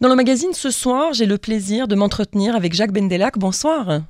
Dans 0.00 0.08
le 0.08 0.14
magazine 0.14 0.54
ce 0.54 0.70
soir, 0.70 1.12
j'ai 1.12 1.26
le 1.26 1.36
plaisir 1.36 1.86
de 1.86 1.94
m'entretenir 1.94 2.56
avec 2.56 2.72
Jacques 2.72 2.92
Bendelac. 2.92 3.36
Bonsoir. 3.36 4.00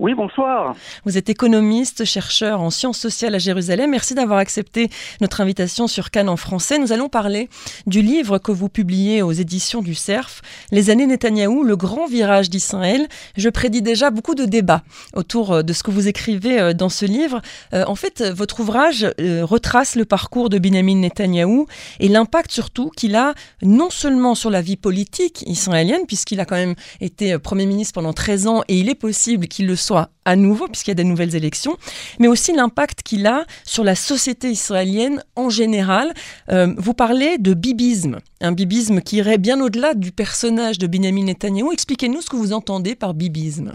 Oui, 0.00 0.14
bonsoir. 0.14 0.74
Vous 1.04 1.18
êtes 1.18 1.28
économiste, 1.28 2.06
chercheur 2.06 2.62
en 2.62 2.70
sciences 2.70 2.98
sociales 2.98 3.34
à 3.34 3.38
Jérusalem. 3.38 3.90
Merci 3.90 4.14
d'avoir 4.14 4.38
accepté 4.38 4.88
notre 5.20 5.42
invitation 5.42 5.88
sur 5.88 6.10
Cannes 6.10 6.30
en 6.30 6.38
français. 6.38 6.78
Nous 6.78 6.92
allons 6.92 7.10
parler 7.10 7.50
du 7.86 8.00
livre 8.00 8.38
que 8.38 8.50
vous 8.50 8.70
publiez 8.70 9.20
aux 9.20 9.32
éditions 9.32 9.82
du 9.82 9.94
CERF, 9.94 10.40
Les 10.72 10.88
années 10.88 11.06
Netanyahou, 11.06 11.64
le 11.64 11.76
grand 11.76 12.06
virage 12.06 12.48
d'Israël. 12.48 13.08
Je 13.36 13.50
prédis 13.50 13.82
déjà 13.82 14.08
beaucoup 14.08 14.34
de 14.34 14.46
débats 14.46 14.84
autour 15.12 15.52
euh, 15.52 15.62
de 15.62 15.74
ce 15.74 15.82
que 15.82 15.90
vous 15.90 16.08
écrivez 16.08 16.58
euh, 16.58 16.72
dans 16.72 16.88
ce 16.88 17.04
livre. 17.04 17.42
Euh, 17.74 17.84
en 17.86 17.94
fait, 17.94 18.22
votre 18.22 18.60
ouvrage 18.60 19.06
retrace 19.18 19.96
le 19.96 20.06
parcours 20.06 20.48
de 20.48 20.58
Benjamin 20.58 20.96
Netanyahou 20.96 21.66
et 21.98 22.08
l'impact 22.08 22.52
surtout 22.52 22.88
qu'il 22.88 23.16
a 23.16 23.34
non 23.60 23.90
seulement 23.90 24.34
sur 24.34 24.48
la 24.48 24.62
vie 24.62 24.78
politique 24.78 25.44
israélienne, 25.46 26.06
puisqu'il 26.06 26.40
a 26.40 26.46
quand 26.46 26.56
même 26.56 26.74
été 27.02 27.38
Premier 27.38 27.66
ministre 27.66 27.92
pendant 27.92 28.14
13 28.14 28.46
ans 28.46 28.62
et 28.66 28.78
il 28.78 28.88
est 28.88 28.94
possible 28.94 29.46
qu'il 29.46 29.66
le 29.66 29.76
soit 29.76 29.89
à 29.96 30.36
nouveau, 30.36 30.66
puisqu'il 30.66 30.90
y 30.90 30.92
a 30.92 30.94
des 30.94 31.04
nouvelles 31.04 31.34
élections, 31.34 31.76
mais 32.18 32.28
aussi 32.28 32.52
l'impact 32.54 33.02
qu'il 33.02 33.26
a 33.26 33.44
sur 33.64 33.84
la 33.84 33.94
société 33.94 34.48
israélienne 34.48 35.22
en 35.36 35.50
général. 35.50 36.12
Euh, 36.50 36.68
vous 36.76 36.94
parlez 36.94 37.38
de 37.38 37.54
bibisme, 37.54 38.18
un 38.40 38.52
bibisme 38.52 39.00
qui 39.00 39.16
irait 39.16 39.38
bien 39.38 39.60
au-delà 39.60 39.94
du 39.94 40.12
personnage 40.12 40.78
de 40.78 40.86
Benjamin 40.86 41.24
Netanyahu. 41.24 41.72
Expliquez-nous 41.72 42.20
ce 42.20 42.30
que 42.30 42.36
vous 42.36 42.52
entendez 42.52 42.94
par 42.94 43.14
bibisme. 43.14 43.72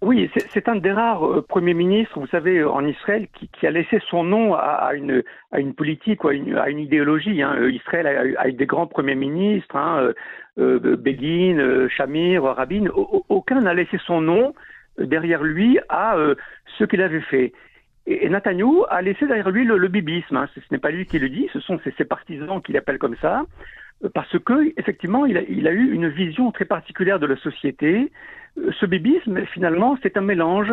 Oui, 0.00 0.30
c'est 0.54 0.68
un 0.68 0.76
des 0.76 0.92
rares 0.92 1.26
euh, 1.26 1.42
premiers 1.42 1.74
ministres, 1.74 2.20
vous 2.20 2.28
savez, 2.28 2.62
en 2.62 2.86
Israël, 2.86 3.26
qui, 3.34 3.66
a 3.66 3.70
laissé 3.70 3.98
son 4.08 4.22
nom 4.22 4.54
à, 4.54 4.92
une, 4.94 5.24
à 5.50 5.58
une 5.58 5.74
politique 5.74 6.22
ou 6.22 6.28
à 6.28 6.34
une, 6.34 6.78
idéologie. 6.78 7.42
Hein. 7.42 7.56
Euh, 7.58 7.72
Israël 7.72 8.36
a, 8.38 8.48
eu 8.48 8.52
des 8.52 8.66
grands 8.66 8.86
premiers 8.86 9.16
ministres, 9.16 9.74
hein, 9.74 10.12
Begin, 10.58 11.88
Shamir, 11.88 12.42
Rabin. 12.42 12.86
Aucun 13.28 13.60
n'a 13.60 13.74
laissé 13.74 13.96
son 14.06 14.20
nom 14.20 14.54
derrière 14.98 15.42
lui 15.42 15.78
à 15.88 16.16
ce 16.76 16.84
qu'il 16.84 17.00
avait 17.00 17.20
fait. 17.20 17.52
Et, 18.06 18.28
Netanyahu 18.28 18.84
a 18.88 19.00
laissé 19.02 19.26
derrière 19.26 19.50
lui 19.50 19.64
le, 19.64 19.88
bibisme. 19.88 20.36
Hein. 20.36 20.48
Ce, 20.54 20.60
n'est 20.70 20.78
pas 20.78 20.90
lui 20.90 21.06
qui 21.06 21.18
le 21.18 21.28
dit, 21.28 21.48
ce 21.52 21.60
sont 21.60 21.78
ses, 21.84 22.04
partisans 22.04 22.60
qui 22.60 22.72
l'appellent 22.72 22.98
comme 22.98 23.16
ça 23.20 23.44
parce 24.14 24.38
que 24.38 24.72
effectivement, 24.78 25.26
il 25.26 25.36
a, 25.36 25.72
eu 25.72 25.92
une 25.92 26.08
vision 26.08 26.52
très 26.52 26.64
particulière 26.64 27.18
de 27.18 27.26
la 27.26 27.36
société, 27.36 28.10
ce 28.80 28.86
bébisme, 28.86 29.44
finalement, 29.46 29.98
c'est 30.02 30.16
un 30.16 30.20
mélange 30.20 30.72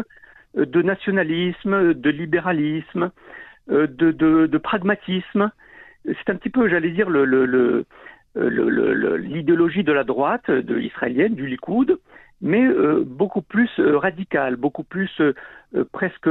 euh, 0.58 0.66
de 0.66 0.82
nationalisme, 0.82 1.94
de 1.94 2.10
libéralisme, 2.10 3.12
euh, 3.72 3.88
de, 3.88 4.58
pragmatisme. 4.58 5.52
C'est 6.06 6.30
un 6.30 6.36
petit 6.36 6.50
peu, 6.50 6.70
j'allais 6.70 6.92
dire, 6.92 7.10
euh, 7.10 7.86
l'idéologie 8.36 9.84
de 9.84 9.92
la 9.92 10.04
droite 10.04 10.50
de 10.50 10.80
israélienne, 10.80 11.36
du 11.36 11.48
Likoud, 11.48 12.00
mais 12.42 12.68
beaucoup 13.06 13.42
plus 13.42 13.70
radical, 13.78 14.58
beaucoup 14.58 14.84
plus 14.84 15.10
presque 15.92 16.30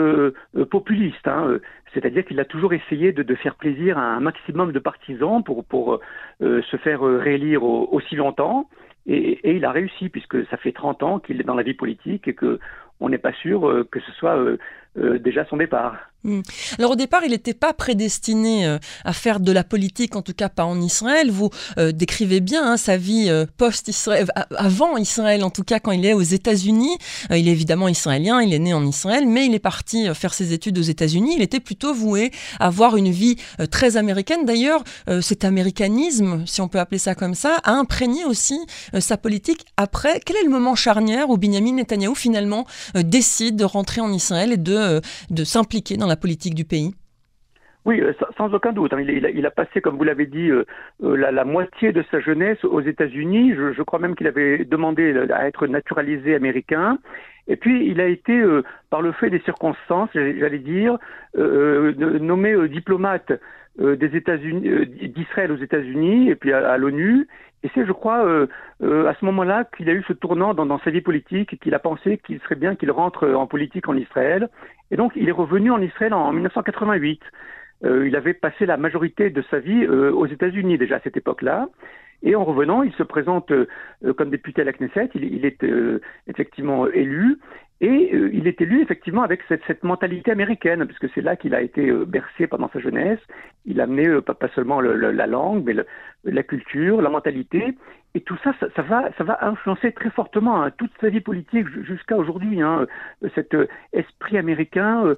populiste. 0.70 1.27
Hein. 1.27 1.58
C'est-à-dire 1.92 2.24
qu'il 2.24 2.38
a 2.41 2.44
toujours 2.44 2.74
essayé 2.74 3.12
de, 3.12 3.34
faire 3.34 3.55
plaisir 3.55 3.98
à 3.98 4.14
un 4.14 4.20
maximum 4.20 4.72
de 4.72 4.78
partisans 4.78 5.42
pour, 5.42 5.64
pour 5.64 6.00
se 6.41 6.77
faire 6.77 7.00
réélire 7.00 7.64
aussi 7.64 8.16
longtemps. 8.16 8.68
Et, 9.06 9.50
et, 9.50 9.56
il 9.56 9.64
a 9.64 9.70
réussi, 9.70 10.08
puisque 10.08 10.46
ça 10.46 10.56
fait 10.56 10.72
30 10.72 11.02
ans 11.02 11.18
qu'il 11.18 11.41
est 11.41 11.44
dans 11.44 11.55
la 11.55 11.62
vie 11.62 11.74
politique 11.74 12.27
et 12.27 12.34
que 12.34 12.58
on 13.00 13.08
n'est 13.08 13.18
pas 13.18 13.33
sûr 13.33 13.68
euh, 13.68 13.86
que 13.91 14.00
ce 14.00 14.12
soit 14.12 14.36
euh, 14.97 15.19
déjà 15.19 15.45
son 15.47 15.56
départ. 15.56 15.97
Hmm. 16.23 16.41
Alors 16.78 16.92
au 16.92 16.97
départ, 16.97 17.23
il 17.25 17.33
n'était 17.33 17.53
pas 17.53 17.73
prédestiné 17.73 18.64
euh, 18.64 18.78
à 19.05 19.12
faire 19.12 19.41
de 19.41 19.51
la 19.51 19.64
politique, 19.64 20.14
en 20.14 20.23
tout 20.23 20.33
cas 20.33 20.48
pas 20.48 20.64
en 20.64 20.81
Israël. 20.81 21.33
Vous 21.33 21.51
euh, 21.78 21.91
décrivez 21.91 22.39
bien 22.39 22.64
hein, 22.64 22.77
sa 22.77 22.97
vie 22.97 23.28
post-Israël, 23.56 24.28
avant 24.56 24.97
Israël, 24.97 25.42
en 25.42 25.51
tout 25.51 25.64
cas 25.64 25.81
quand 25.81 25.91
il 25.91 26.06
est 26.06 26.12
aux 26.12 26.20
États-Unis. 26.20 26.97
il 27.31 27.48
est 27.48 27.51
évidemment 27.51 27.89
israélien, 27.89 28.41
il 28.41 28.55
est 28.55 28.59
né 28.61 28.73
en 28.73 28.86
Israël, 28.86 29.27
mais 29.27 29.47
il 29.47 29.55
est 29.55 29.59
parti 29.59 30.06
faire 30.14 30.33
ses 30.33 30.53
études 30.53 30.79
aux 30.79 30.83
États-Unis. 30.83 31.35
Il 31.36 31.42
était 31.42 31.61
plutôt 31.61 31.92
voué 31.92 32.30
à 32.61 32.67
avoir 32.67 32.97
une 32.97 33.11
vie 33.11 33.36
très 33.70 33.97
américaine. 33.97 34.45
D'ailleurs, 34.45 34.85
cet 35.20 35.45
américanisme, 35.45 36.45
si 36.47 36.61
on 36.61 36.68
peut 36.68 36.79
appeler 36.79 36.98
ça 36.98 37.14
comme 37.14 37.35
ça, 37.35 37.57
a 37.64 37.73
imprégné 37.73 38.24
aussi 38.24 38.58
sa 38.98 39.17
politique 39.17 39.64
après. 39.77 40.20
Quel 40.24 40.36
est 40.36 40.45
le 40.45 40.51
moment 40.51 40.74
charnière 40.74 41.30
où 41.30 41.36
Benjamin 41.36 41.73
Netanyahu 41.73 42.14
finalement 42.14 42.67
décide 42.95 43.57
de 43.57 43.64
rentrer 43.64 44.01
en 44.01 44.13
Israël 44.13 44.52
et 44.52 44.57
de, 44.57 44.83
de 45.30 45.45
s'impliquer 45.45 45.96
dans 45.96 46.06
la 46.06 46.17
politique 46.17 46.55
du 46.55 46.64
pays 46.64 46.95
oui, 47.84 48.00
euh, 48.00 48.12
sans 48.36 48.52
aucun 48.55 48.72
doute. 48.72 48.95
Hein. 48.95 49.00
Il, 49.00 49.46
a, 49.46 49.50
passé, 49.50 49.80
comme 49.80 49.96
vous 49.96 50.05
l'avez 50.05 50.27
dit, 50.27 50.50
euh, 50.50 50.64
euh, 51.02 51.17
la, 51.17 51.45
moitié 51.45 51.92
de 51.92 52.02
sa 52.11 52.18
jeunesse 52.20 52.64
aux 52.64 52.80
États-Unis. 52.80 53.55
Je, 53.55 53.83
crois 53.83 53.98
même 53.98 54.14
qu'il 54.14 54.27
avait 54.27 54.64
demandé 54.64 55.14
à 55.30 55.46
être 55.46 55.67
naturalisé 55.67 56.34
américain. 56.34 56.98
Et 57.46 57.56
puis, 57.56 57.86
il 57.86 58.00
a 58.00 58.06
été, 58.06 58.42
par 58.89 59.02
le 59.02 59.12
fait 59.12 59.28
des 59.28 59.40
circonstances, 59.40 60.08
j'allais 60.14 60.58
dire, 60.61 60.96
nommé 61.36 62.56
diplomate 62.68 63.33
des 63.78 64.17
États-Unis, 64.17 64.86
d'Israël 65.14 65.52
aux 65.52 65.58
États-Unis 65.58 66.30
et 66.30 66.36
puis 66.36 66.55
à, 66.55 66.78
l'ONU. 66.78 67.28
Et 67.64 67.70
c'est, 67.75 67.85
je 67.85 67.92
crois, 67.92 68.19
à 68.19 69.14
ce 69.14 69.25
moment-là 69.25 69.64
qu'il 69.77 69.89
a 69.89 69.95
eu 69.95 70.05
ce 70.07 70.13
tournant 70.13 70.52
dans, 70.52 70.67
dans 70.67 70.79
sa 70.80 70.91
vie 70.91 71.01
politique, 71.01 71.58
qu'il 71.61 71.75
a 71.75 71.79
pensé 71.79 72.19
qu'il 72.19 72.39
serait 72.41 72.57
bien 72.57 72.77
qu'il 72.77 72.91
rentre 72.91 73.27
en 73.27 73.47
politique 73.47 73.89
en 73.89 73.97
Israël. 73.97 74.51
Et 74.91 74.97
donc, 74.97 75.13
il 75.17 75.29
est 75.29 75.33
revenu 75.33 75.70
en 75.70 75.80
Israël 75.80 76.13
en 76.13 76.33
1988. 76.33 77.23
Euh, 77.85 78.07
il 78.07 78.17
avait 78.17 78.35
passé 78.35 78.67
la 78.67 78.77
majorité 78.77 79.30
de 79.30 79.42
sa 79.51 79.58
vie 79.58 79.85
euh, 79.85 80.13
aux 80.13 80.27
États-Unis 80.27 80.79
déjà 80.79 80.97
à 80.97 81.01
cette 81.01 81.17
époque-là. 81.17 81.69
Et 82.23 82.36
en 82.36 82.45
revenant, 82.45 82.83
il 82.83 82.92
se 82.92 83.03
présente 83.03 83.51
euh, 83.51 83.67
comme 84.17 84.30
député 84.30 84.63
à 84.63 84.64
la 84.64 84.73
Knesset. 84.73 85.11
Il, 85.14 85.45
est 85.45 85.64
effectivement 86.27 86.86
élu. 86.89 87.39
Et 87.86 88.17
il 88.33 88.48
est 88.48 88.62
élu 88.62 88.80
effectivement 88.80 89.22
avec 89.22 89.42
cette, 89.46 89.84
mentalité 89.84 90.30
américaine, 90.30 90.86
puisque 90.86 91.12
c'est 91.14 91.20
là 91.20 91.36
qu'il 91.36 91.55
a 91.55 91.61
été 91.61 91.92
bercé 91.92 92.46
pendant 92.46 92.70
sa 92.72 92.80
jeunesse. 92.80 93.18
Il 93.67 93.78
a 93.78 93.84
amené 93.84 94.22
pas, 94.22 94.48
seulement 94.55 94.80
la 94.80 95.27
langue, 95.27 95.64
mais 95.67 95.74
la 96.24 96.42
culture, 96.42 97.02
la 97.02 97.11
mentalité 97.11 97.74
et 98.17 98.20
tout 98.20 98.36
ça, 98.44 98.55
ça, 98.77 98.83
va, 98.83 99.44
influencer 99.44 99.90
très 99.90 100.11
fortement 100.11 100.62
hein, 100.62 100.70
toute 100.78 100.92
sa 101.00 101.08
vie 101.08 101.20
politique 101.20 101.67
jusqu'à 101.83 102.17
aujourd'hui. 102.17 102.62
Hein, 102.62 102.86
cet 103.34 103.55
euh, 103.55 103.67
esprit 103.92 104.39
américain, 104.39 105.05
euh, 105.05 105.17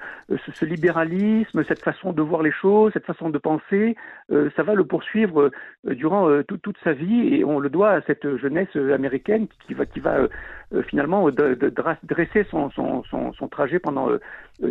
ce, 0.55 0.65
libéralisme, 0.65 1.63
cette 1.65 1.83
façon 1.83 2.15
de 2.15 2.23
voir 2.23 2.43
les 2.43 2.53
choses, 2.53 2.93
cette 2.95 3.05
façon 3.05 3.29
de 3.29 3.37
penser, 3.37 3.97
euh, 4.33 4.49
ça 4.57 4.63
va 4.63 4.73
le 4.73 4.85
poursuivre 4.85 5.51
durant 5.85 6.43
toute 6.45 6.79
sa 6.83 6.95
vie 6.95 7.35
et 7.35 7.45
on 7.45 7.59
le 7.59 7.69
doit 7.69 7.91
à 7.91 8.01
cette 8.03 8.37
jeunesse 8.39 8.75
américaine 8.75 9.47
qui 9.67 9.75
va 9.75 9.85
finalement 10.89 11.29
dresser 11.31 12.45
son, 12.51 12.56
son, 12.75 13.49
trajet 13.51 13.79
pendant 13.79 14.09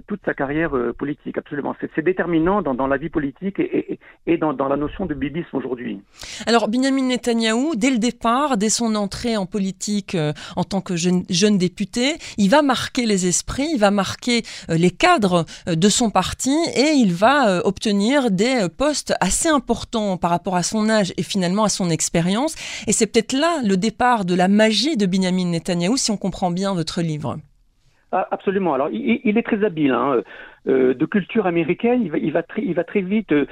toute 0.07 0.19
sa 0.25 0.34
carrière 0.34 0.72
politique. 0.97 1.38
Absolument, 1.38 1.75
c'est 1.79 2.03
déterminant 2.03 2.62
dans, 2.62 2.88
la 2.88 2.97
vie 2.97 3.09
politique 3.09 3.59
et, 3.59 4.38
dans, 4.38 4.68
la 4.68 4.78
notion 4.78 5.06
de 5.06 5.13
bibisme 5.13 5.57
aujourd'hui. 5.57 6.01
Alors 6.47 6.68
Benjamin 6.68 7.03
Netanyahou, 7.03 7.75
dès 7.75 7.91
le 7.91 7.97
départ 7.97 8.57
dès 8.57 8.69
son 8.69 8.96
entrée 8.96 9.38
en 9.38 9.46
politique 9.46 10.16
euh, 10.16 10.34
en 10.56 10.63
tant 10.63 10.81
que 10.81 10.96
jeune, 10.96 11.23
député, 11.57 12.16
il 12.38 12.50
va 12.50 12.62
marquer 12.62 13.06
les 13.06 13.28
esprits, 13.28 13.69
il 13.73 13.79
va 13.79 13.91
marquer 13.91 14.44
euh, 14.69 14.75
les 14.75 14.91
cadres 14.91 15.46
euh, 15.67 15.75
de 15.75 15.90
son 15.90 16.09
parti 16.09 16.56
et 16.75 16.91
il 16.96 17.13
va 17.13 17.66
obtenir 17.66 18.31
des 18.31 18.67
postes 18.75 19.13
assez 19.22 19.47
importants 19.50 20.17
par 20.17 20.31
rapport 20.31 20.56
à 20.56 20.63
son 20.63 20.90
âge 20.90 21.13
et 21.17 21.23
finalement 21.23 21.63
à 21.63 21.69
son 21.69 21.90
expérience. 21.90 22.56
Et 22.88 22.91
c'est 22.91 23.07
peut-être 23.07 23.34
là 23.34 23.62
le 23.63 23.78
départ 23.78 24.25
de 24.25 24.35
la 24.35 24.47
magie 24.47 24.97
de 24.97 25.06
Benjamin 25.06 25.46
Netanyahu, 25.46 25.97
si 25.97 26.12
on 26.12 26.17
comprend 26.17 26.52
bien 26.52 26.73
votre 26.73 27.02
livre. 27.02 27.38
Ah, 28.11 28.27
absolument. 28.31 28.73
Alors, 28.73 28.89
il, 28.91 29.38
est 29.38 29.41
très 29.45 29.63
habile. 29.63 29.91
Hein. 29.91 30.21
Euh, 30.67 30.93
de 30.93 31.05
culture 31.05 31.47
américaine, 31.47 32.01
il 32.01 32.11
va, 32.11 32.17
il 32.17 32.31
va, 32.31 32.43
très, 32.43 32.61
il 32.61 32.73
va 32.73 32.83
très 32.83 33.01
vite 33.01 33.31
euh, 33.31 33.45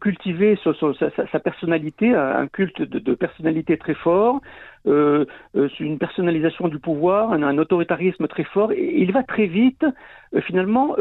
cultiver 0.00 0.58
sa, 0.64 1.40
personnalité, 1.40 2.14
un 2.14 2.46
culte 2.46 2.82
de, 2.82 3.14
personnalité 3.14 3.76
très 3.78 3.94
fort, 3.94 4.40
euh, 4.86 5.24
une 5.80 5.98
personnalisation 5.98 6.68
du 6.68 6.78
pouvoir, 6.78 7.32
un, 7.32 7.58
autoritarisme 7.58 8.26
très 8.28 8.44
fort. 8.44 8.72
Et 8.72 9.00
il 9.00 9.12
va 9.12 9.22
très 9.22 9.46
vite, 9.46 9.84
finalement, 10.42 10.96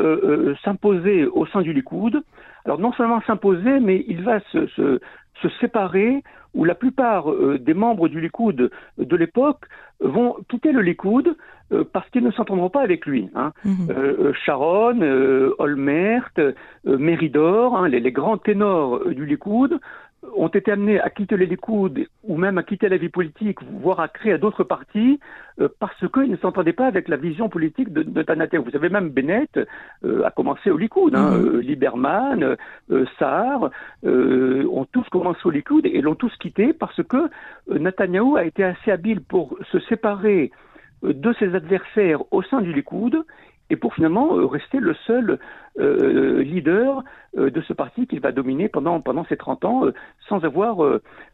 s'imposer 0.64 1.26
au 1.26 1.46
sein 1.48 1.62
du 1.62 1.74
Likoud. 1.74 2.22
Alors, 2.66 2.80
non 2.80 2.92
seulement 2.94 3.22
s'imposer, 3.22 3.80
mais 3.80 4.04
il 4.08 4.24
va 4.24 4.40
se, 4.52 4.68
se, 4.68 5.00
se 5.42 5.50
séparer 5.62 6.24
où 6.54 6.66
la 6.66 6.76
plupart 6.76 7.32
euh, 7.32 7.60
des 7.60 7.74
membres 7.74 8.08
du 8.08 8.20
Likoud 8.20 8.72
de 8.98 9.16
l'époque 9.16 9.66
vont 10.00 10.36
quitter 10.50 10.72
le 10.72 10.82
Likoud 10.82 11.36
euh, 11.72 11.84
parce 11.92 12.10
qu'ils 12.10 12.24
ne 12.24 12.32
s'entendront 12.32 12.70
pas 12.70 12.82
avec 12.82 13.06
lui. 13.06 13.30
Hein. 13.36 13.52
Mhm. 13.64 13.88
Euh, 13.92 14.34
Sharon, 14.46 15.00
Olmert, 15.60 16.32
Meridor, 16.86 17.78
hein, 17.78 17.88
les, 17.88 18.12
grands 18.12 18.38
ténors 18.38 19.06
du 19.06 19.26
Likoud 19.26 19.80
ont 20.36 20.48
été 20.48 20.72
amenés 20.72 21.00
à 21.00 21.10
quitter 21.10 21.38
les 21.38 21.46
Likoud 21.46 22.08
ou 22.24 22.38
même 22.38 22.58
à 22.58 22.64
quitter 22.64 22.90
la 22.90 22.98
vie 22.98 23.10
politique, 23.10 23.60
voire 23.64 24.00
à 24.00 24.08
créer 24.08 24.38
d'autres 24.38 24.64
partis, 24.64 25.20
euh, 25.60 25.68
parce 25.80 26.08
qu'ils 26.12 26.32
ne 26.32 26.38
s'entendaient 26.38 26.74
pas 26.74 26.88
avec 26.88 27.08
la 27.08 27.18
vision 27.18 27.50
politique 27.50 27.94
de, 27.94 28.04
de 28.04 28.58
Vous 28.58 28.72
savez, 28.72 28.90
même 28.90 29.10
Bennett 29.10 29.60
euh, 30.04 30.24
a 30.24 30.32
commencé 30.32 30.72
au 30.72 30.78
Likoud, 30.78 31.16
hein, 31.16 31.32
mm-hmm. 31.32 31.46
euh, 31.46 31.62
Lieberman, 31.62 32.58
Saar, 33.20 33.70
ont 34.04 34.88
tous 34.92 35.08
commencé 35.10 35.40
au 35.46 35.50
Likoud 35.50 35.86
et 35.86 36.02
l'ont 36.02 36.16
tous 36.16 36.36
quitté 36.38 36.74
parce 36.74 37.02
que 37.04 37.30
Netanyahou 37.70 38.38
a 38.38 38.46
été 38.46 38.64
assez 38.64 38.92
habile 38.92 39.22
pour 39.22 39.58
se 39.72 39.80
séparer 39.82 40.52
de 41.04 41.34
ses 41.34 41.54
adversaires 41.54 42.22
au 42.32 42.42
sein 42.44 42.62
du 42.62 42.74
Likoud 42.74 43.24
et 43.70 43.76
pour 43.76 43.94
finalement 43.94 44.38
euh, 44.38 44.46
rester 44.46 44.80
le 44.80 44.94
seul 45.06 45.40
euh, 45.80 46.42
leader 46.42 47.04
euh, 47.38 47.50
de 47.50 47.62
ce 47.62 47.74
parti 47.74 48.08
qu'il 48.08 48.20
va 48.20 48.32
dominer 48.32 48.70
pendant, 48.70 49.02
ces 49.30 49.38
30 49.38 49.66
ans 49.66 49.84
sans 50.28 50.44
avoir 50.44 50.78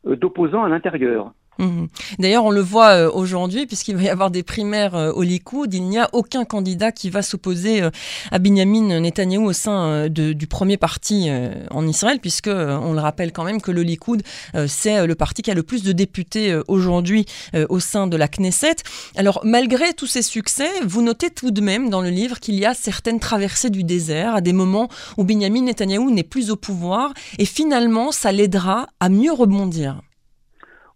d'opposants 0.06 0.64
à 0.64 0.70
l'intérieur. 0.70 1.34
Mhm. 1.60 1.88
D'ailleurs, 2.20 2.46
on 2.46 2.52
le 2.52 2.62
voit 2.62 2.90
euh, 2.92 3.12
aujourd'hui, 3.12 3.66
puisqu'il 3.66 3.96
va 3.96 4.04
y 4.04 4.10
avoir 4.10 4.32
des 4.32 4.44
primaires 4.44 4.96
euh, 4.96 5.12
au 5.12 5.22
Likoud, 5.22 5.74
il 5.74 5.84
n'y 5.84 6.00
a 6.00 6.10
aucun 6.14 6.46
candidat 6.46 6.92
qui 6.92 7.10
va 7.10 7.22
s'opposer 7.22 7.84
euh, 7.84 7.92
à 8.32 8.40
Benjamin 8.40 9.00
Netanyahou 9.00 9.46
au 9.46 9.54
sein 9.54 10.08
du 10.10 10.48
premier 10.48 10.78
parti 10.78 11.30
en 11.72 11.88
Israël, 11.88 12.20
puisque 12.20 12.48
on 12.48 12.94
le 12.94 13.00
rappelle 13.00 13.32
quand 13.32 13.44
même 13.44 13.62
que 13.62 13.72
le 13.72 13.84
Likoud, 13.84 14.24
c'est 14.68 15.06
le 15.06 15.16
parti 15.16 15.42
qui 15.42 15.52
a 15.52 15.54
le 15.54 15.64
plus 15.64 15.84
de 15.84 15.92
députés 15.92 16.58
aujourd'hui 16.68 17.26
au 17.70 17.80
sein 17.80 18.08
de 18.08 18.18
la 18.18 18.28
Knesset. 18.28 18.76
Alors, 19.16 19.42
malgré 19.44 19.94
tous 19.94 20.08
ces 20.08 20.22
succès, 20.22 20.70
vous 20.86 21.02
notez 21.02 21.30
tout 21.30 21.52
de 21.52 21.62
même 21.62 21.90
dans 21.90 22.02
le 22.02 22.10
livre 22.10 22.40
qu'il 22.40 22.56
y 22.56 22.66
a 22.66 22.74
certaines 22.74 23.20
traversées 23.20 23.70
du 23.70 23.84
désert, 23.84 24.36
à 24.36 24.42
des 24.42 24.54
moments 24.54 24.90
où 25.18 25.24
Benjamin 25.24 25.62
Netanyahou 25.62 26.12
n'est 26.12 26.24
plus 26.24 26.52
au 26.52 26.56
pouvoir, 26.56 27.14
et 27.38 27.46
finalement, 27.46 28.12
ça 28.12 28.32
l'aidera 28.32 28.88
à 29.00 29.10
mieux 29.10 29.34
rebondir. 29.34 30.02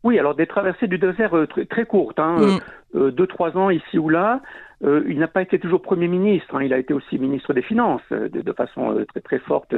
Oui, 0.03 0.19
alors 0.19 0.35
des 0.35 0.47
traversées 0.47 0.87
du 0.87 0.97
désert 0.97 1.35
euh, 1.35 1.47
très, 1.47 1.65
très, 1.65 1.85
courtes, 1.85 2.19
hein, 2.19 2.37
mm. 2.37 2.59
euh, 2.97 3.11
deux, 3.11 3.27
trois 3.27 3.57
ans 3.57 3.69
ici 3.69 3.97
ou 3.97 4.09
là. 4.09 4.41
Euh, 4.83 5.03
il 5.07 5.17
n'a 5.17 5.27
pas 5.27 5.41
été 5.41 5.59
toujours 5.59 5.81
Premier 5.81 6.07
ministre, 6.07 6.55
hein, 6.55 6.63
il 6.63 6.73
a 6.73 6.77
été 6.77 6.93
aussi 6.93 7.17
ministre 7.17 7.53
des 7.53 7.63
Finances 7.63 8.07
de, 8.11 8.53
façon 8.53 9.03
très 9.09 9.21
très 9.21 9.39
forte 9.39 9.73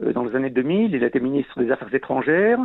dans 0.00 0.24
les 0.24 0.36
années 0.36 0.50
2000. 0.50 0.94
Il 0.94 1.02
a 1.02 1.06
été 1.06 1.20
ministre 1.20 1.58
des 1.58 1.70
Affaires 1.70 1.94
étrangères. 1.94 2.58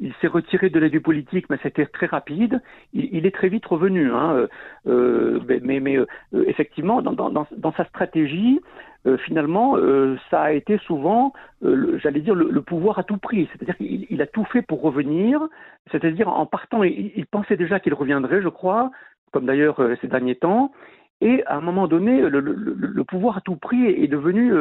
Il 0.00 0.14
s'est 0.20 0.26
retiré 0.26 0.70
de 0.70 0.80
la 0.80 0.88
vie 0.88 1.00
politique, 1.00 1.46
mais 1.50 1.58
c'était 1.62 1.86
très 1.86 2.06
rapide. 2.06 2.62
Il, 2.92 3.26
est 3.26 3.34
très 3.34 3.48
vite 3.48 3.66
revenu. 3.66 4.10
Hein, 4.12 4.48
mais, 4.86 5.80
mais 5.80 5.98
effectivement, 6.46 7.02
dans, 7.02 7.12
dans, 7.12 7.30
dans, 7.30 7.72
sa 7.72 7.84
stratégie, 7.84 8.60
euh, 9.06 9.16
finalement, 9.18 9.76
euh, 9.76 10.16
ça 10.30 10.42
a 10.42 10.52
été 10.52 10.76
souvent, 10.78 11.32
euh, 11.64 11.98
j'allais 12.02 12.20
dire, 12.20 12.34
le, 12.34 12.60
pouvoir 12.60 12.98
à 12.98 13.02
tout 13.02 13.16
prix. 13.16 13.48
C'est-à-dire 13.52 13.76
qu'il 13.76 14.20
a 14.20 14.26
tout 14.26 14.44
fait 14.44 14.62
pour 14.62 14.82
revenir, 14.82 15.40
c'est-à-dire 15.90 16.28
en 16.28 16.44
partant, 16.46 16.82
il, 16.82 17.26
pensait 17.26 17.56
déjà 17.56 17.80
qu'il 17.80 17.94
reviendrait, 17.94 18.42
je 18.42 18.48
crois, 18.48 18.90
comme 19.32 19.46
d'ailleurs 19.46 19.80
ces 20.00 20.08
derniers 20.08 20.34
temps. 20.34 20.72
Et 21.20 21.44
à 21.46 21.56
un 21.56 21.60
moment 21.60 21.86
donné, 21.86 22.22
le, 22.22 23.04
pouvoir 23.04 23.38
à 23.38 23.40
tout 23.40 23.56
prix 23.56 23.86
est, 23.86 24.08
devenu 24.08 24.52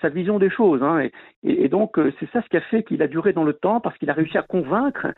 sa, 0.00 0.08
vision 0.08 0.38
des 0.38 0.50
choses. 0.50 0.82
Hein. 0.82 1.08
et, 1.42 1.68
donc, 1.68 1.98
c'est 2.20 2.30
ça 2.30 2.42
ce 2.42 2.48
qui 2.48 2.56
a 2.56 2.60
fait 2.60 2.84
qu'il 2.84 3.02
a 3.02 3.08
duré 3.08 3.32
dans 3.32 3.44
le 3.44 3.54
temps, 3.54 3.80
parce 3.80 3.98
qu'il 3.98 4.08
a 4.08 4.12
réussi 4.12 4.38
à 4.38 4.42
convaincre 4.42 5.08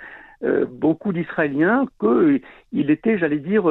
beaucoup 0.70 1.12
d'Israéliens 1.12 1.86
qu'il 2.00 2.90
était, 2.90 3.18
j'allais 3.18 3.38
dire, 3.38 3.64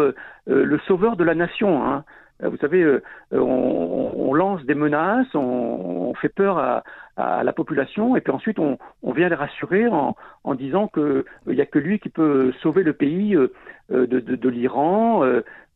le 0.46 0.80
sauveur 0.88 1.16
de 1.16 1.24
la 1.24 1.34
nation. 1.34 1.84
Hein. 1.84 2.04
Euh, 2.44 2.50
vous 2.50 2.58
savez, 2.58 2.82
euh, 2.84 3.02
on, 3.32 4.34
lance 4.34 4.64
des 4.66 4.76
menaces, 4.76 5.34
on, 5.34 6.14
fait 6.16 6.30
peur 6.30 6.58
à, 6.58 6.84
la 7.18 7.54
population, 7.54 8.18
et 8.18 8.22
puis 8.22 8.34
ensuite 8.34 8.60
on, 8.60 8.78
vient 9.14 9.30
les 9.30 9.36
rassurer 9.36 9.88
en, 9.88 10.16
disant 10.56 10.90
qu'il 10.90 11.24
n'y 11.48 11.62
a 11.62 11.66
que 11.66 11.80
lui 11.80 12.00
qui 12.00 12.10
peut 12.10 12.52
sauver 12.62 12.84
le 12.84 12.92
pays 12.92 13.36
euh, 13.36 13.52
de, 13.90 14.50
l'Iran, 14.50 15.24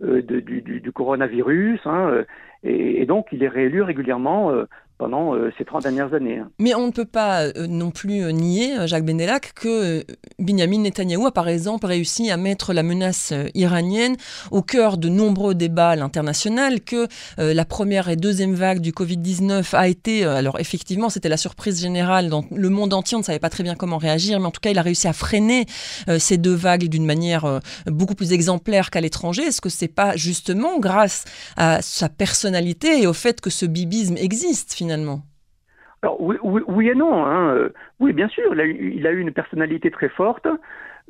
du, 0.02 0.92
coronavirus, 0.94 1.80
hein, 1.86 2.26
et, 2.64 3.06
donc 3.06 3.28
il 3.32 3.44
est 3.44 3.48
réélu 3.48 3.82
régulièrement 3.82 4.52
pendant 5.00 5.34
euh, 5.34 5.52
ces 5.58 5.64
30 5.64 5.84
dernières 5.84 6.14
années. 6.14 6.40
Hein. 6.40 6.50
Mais 6.60 6.76
on 6.76 6.88
ne 6.88 6.92
peut 6.92 7.06
pas 7.06 7.44
euh, 7.44 7.68
non 7.68 7.90
plus 7.90 8.22
euh, 8.22 8.32
nier, 8.32 8.86
Jacques 8.86 9.06
Benelak, 9.06 9.54
que 9.56 10.04
Benjamin 10.38 10.80
Netanyahou 10.80 11.26
a 11.26 11.32
par 11.32 11.48
exemple 11.48 11.86
réussi 11.88 12.30
à 12.30 12.36
mettre 12.36 12.74
la 12.74 12.84
menace 12.84 13.34
iranienne 13.56 14.18
au 14.52 14.62
cœur 14.62 14.98
de 14.98 15.08
nombreux 15.08 15.56
débats 15.56 15.92
à 15.92 15.96
l'international, 15.96 16.82
que 16.82 17.08
la 17.38 17.64
première 17.64 18.10
et 18.10 18.18
deuxième 18.18 18.54
vague 18.54 18.80
du 18.80 18.92
Covid-19 18.92 19.74
a 19.74 19.88
été, 19.88 20.26
alors 20.26 20.60
effectivement 20.60 21.10
c'était 21.10 21.30
la 21.30 21.38
surprise 21.38 21.80
générale 21.80 22.30
dans 22.30 22.44
le 22.52 22.70
monde 22.70 22.94
entier, 22.94 23.16
on 23.16 23.20
ne 23.20 23.26
savait 23.26 23.40
pas 23.40 23.50
très 23.50 23.64
bien 23.64 23.76
comment 23.76 23.98
réagir, 23.98 24.40
mais 24.40 24.48
en 24.48 24.52
tout 24.52 24.60
cas 24.60 24.72
il 24.72 24.78
a 24.78 24.82
réussi 24.82 25.08
à 25.08 25.14
freiner 25.14 25.66
ces 26.18 26.38
deux 26.38 26.54
vagues 26.54 26.88
d'une 26.90 27.06
manière 27.06 27.62
beaucoup 27.86 28.16
plus 28.16 28.34
exemplaire 28.34 28.90
qu'à 28.90 29.00
l'étranger. 29.02 29.44
Est-ce 29.44 29.62
que 29.62 29.70
c'est 29.70 29.88
pas 29.88 30.18
justement 30.18 30.80
grâce 30.80 31.24
à 31.56 31.82
sa 31.82 32.10
personnalité 32.10 33.02
et 33.02 33.08
au 33.08 33.14
fait 33.14 33.40
que 33.40 33.50
ce 33.50 33.66
bibisme 33.66 34.18
existe 34.18 34.74
finalement? 34.74 34.89
Alors, 36.02 36.18
oui, 36.22 36.90
et 36.90 36.96
non. 36.96 37.26
Hein. 37.26 37.56
Euh, 37.56 37.70
oui, 38.00 38.14
bien 38.14 38.30
sûr, 38.30 38.54
il 38.54 39.06
a, 39.08 39.12
eu 39.12 39.20
une 39.20 39.34
personnalité 39.34 39.92
très 39.92 40.10
forte. 40.10 40.48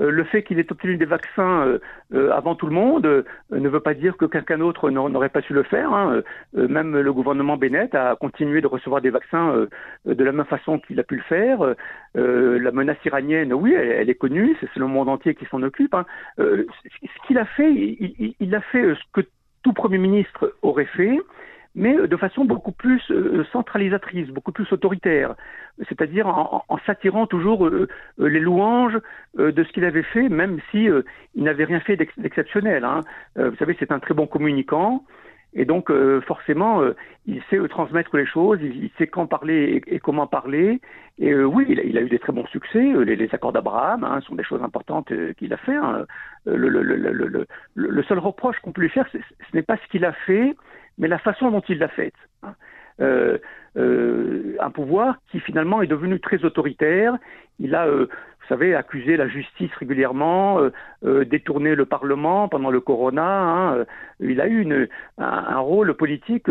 Euh, 0.01 0.09
le 0.09 0.23
fait 0.23 0.43
qu'il 0.43 0.57
ait 0.59 0.71
obtenu 0.71 0.97
des 0.97 1.05
vaccins 1.05 1.77
euh, 2.13 2.31
avant 2.31 2.55
tout 2.55 2.65
le 2.65 2.71
monde 2.71 3.25
ne 3.51 3.69
veut 3.69 3.81
pas 3.81 3.93
dire 3.93 4.17
que 4.17 4.25
quelqu'un 4.25 4.57
d'autre 4.57 4.89
n'aurait 4.89 5.29
pas 5.29 5.41
su 5.41 5.53
le 5.53 5.63
faire. 5.63 5.93
Hein. 5.93 6.21
même 6.53 6.97
le 6.97 7.13
gouvernement 7.13 7.57
Bennett 7.57 7.93
a 7.93 8.15
continué 8.15 8.61
de 8.61 8.67
recevoir 8.67 9.01
des 9.01 9.09
vaccins 9.09 9.67
de 10.05 10.23
la 10.23 10.31
même 10.31 10.45
façon 10.45 10.79
qu'il 10.79 10.99
a 10.99 11.03
pu 11.03 11.17
le 11.17 11.23
faire. 11.23 11.75
la 12.15 12.71
menace 12.71 13.03
iranienne, 13.05 13.53
oui, 13.53 13.73
elle, 13.73 14.09
est 14.09 14.15
connue, 14.15 14.57
c'est 14.61 14.75
le 14.77 14.87
monde 14.87 15.09
entier 15.09 15.35
qui 15.35 15.45
s'en 15.45 15.61
occupe. 15.61 15.93
Hein. 15.93 16.05
ce 16.37 17.27
qu'il 17.27 17.37
a 17.37 17.45
fait, 17.45 17.71
il, 17.71 18.35
il, 18.39 18.55
a 18.55 18.61
fait 18.61 18.95
ce 18.95 19.03
que 19.13 19.27
tout 19.63 19.73
Premier 19.73 19.97
ministre 19.97 20.55
aurait 20.61 20.85
fait 20.85 21.19
mais 21.75 21.95
de 22.07 22.17
façon 22.17 22.45
beaucoup 22.45 22.71
plus 22.71 23.01
euh, 23.11 23.45
centralisatrice, 23.51 24.27
beaucoup 24.29 24.51
plus 24.51 24.71
autoritaire, 24.71 25.35
c'est-à-dire 25.87 26.27
en, 26.27 26.77
s'attirant 26.85 27.27
toujours 27.27 27.67
euh, 27.67 27.87
euh, 28.19 28.27
les 28.27 28.39
louanges 28.39 28.97
de 29.37 29.63
ce 29.63 29.71
qu'il 29.71 29.85
avait 29.85 30.03
fait, 30.03 30.29
même 30.29 30.59
si 30.71 30.87
il 31.35 31.43
n'avait 31.43 31.65
rien 31.65 31.79
fait 31.79 31.95
d'exceptionnel. 31.95 32.83
Hein. 32.83 33.01
vous 33.35 33.55
savez, 33.57 33.75
c'est 33.79 33.91
un 33.91 33.99
très 33.99 34.13
bon 34.13 34.27
communicant. 34.27 35.03
Et 35.53 35.65
donc, 35.65 35.91
forcément, 36.27 36.81
il 37.25 37.41
sait 37.49 37.57
transmettre 37.69 38.15
les 38.17 38.25
choses, 38.25 38.59
il, 38.61 38.91
sait 38.97 39.07
quand 39.07 39.25
parler 39.25 39.81
et, 39.87 39.99
comment 39.99 40.27
parler. 40.27 40.79
Et 41.17 41.33
oui, 41.35 41.65
il 41.69 41.97
a, 41.97 42.01
eu 42.01 42.09
des 42.09 42.19
très 42.19 42.33
bons 42.33 42.45
succès. 42.47 42.83
Les, 43.05 43.29
accords 43.33 43.53
d'Abraham 43.53 44.03
hein, 44.03 44.19
sont 44.21 44.35
des 44.35 44.43
choses 44.43 44.61
importantes 44.61 45.11
qu'il 45.37 45.53
a 45.53 45.57
fait. 45.57 45.75
Hein. 45.75 46.05
Le, 46.45 46.69
le, 46.69 48.03
seul 48.03 48.19
reproche 48.19 48.59
qu'on 48.59 48.71
peut 48.71 48.81
lui 48.81 48.89
faire, 48.89 49.07
ce 49.11 49.17
n'est 49.53 49.63
pas 49.63 49.77
ce 49.77 49.87
qu'il 49.91 50.05
a 50.05 50.13
fait, 50.13 50.55
mais 50.99 51.07
la 51.07 51.17
façon 51.17 51.49
dont 51.49 51.61
il 51.61 51.79
l'a 51.79 51.87
faite. 51.87 52.13
Hein. 52.43 52.53
Euh, 53.01 53.37
euh, 53.77 54.55
un 54.59 54.71
pouvoir 54.71 55.19
qui 55.31 55.39
finalement 55.39 55.81
est 55.81 55.87
devenu 55.87 56.19
très 56.19 56.43
autoritaire. 56.43 57.15
Il 57.59 57.75
a, 57.75 57.85
euh, 57.85 58.07
vous 58.09 58.47
savez, 58.49 58.75
accusé 58.75 59.15
la 59.15 59.27
justice 59.27 59.71
régulièrement, 59.75 60.59
détourné 61.03 61.75
le 61.75 61.85
Parlement 61.85 62.49
pendant 62.49 62.71
le 62.71 62.81
Corona. 62.81 63.23
Hein. 63.23 63.85
Il 64.19 64.41
a 64.41 64.47
eu 64.47 64.89
un, 65.19 65.59
rôle 65.59 65.93
politique 65.93 66.47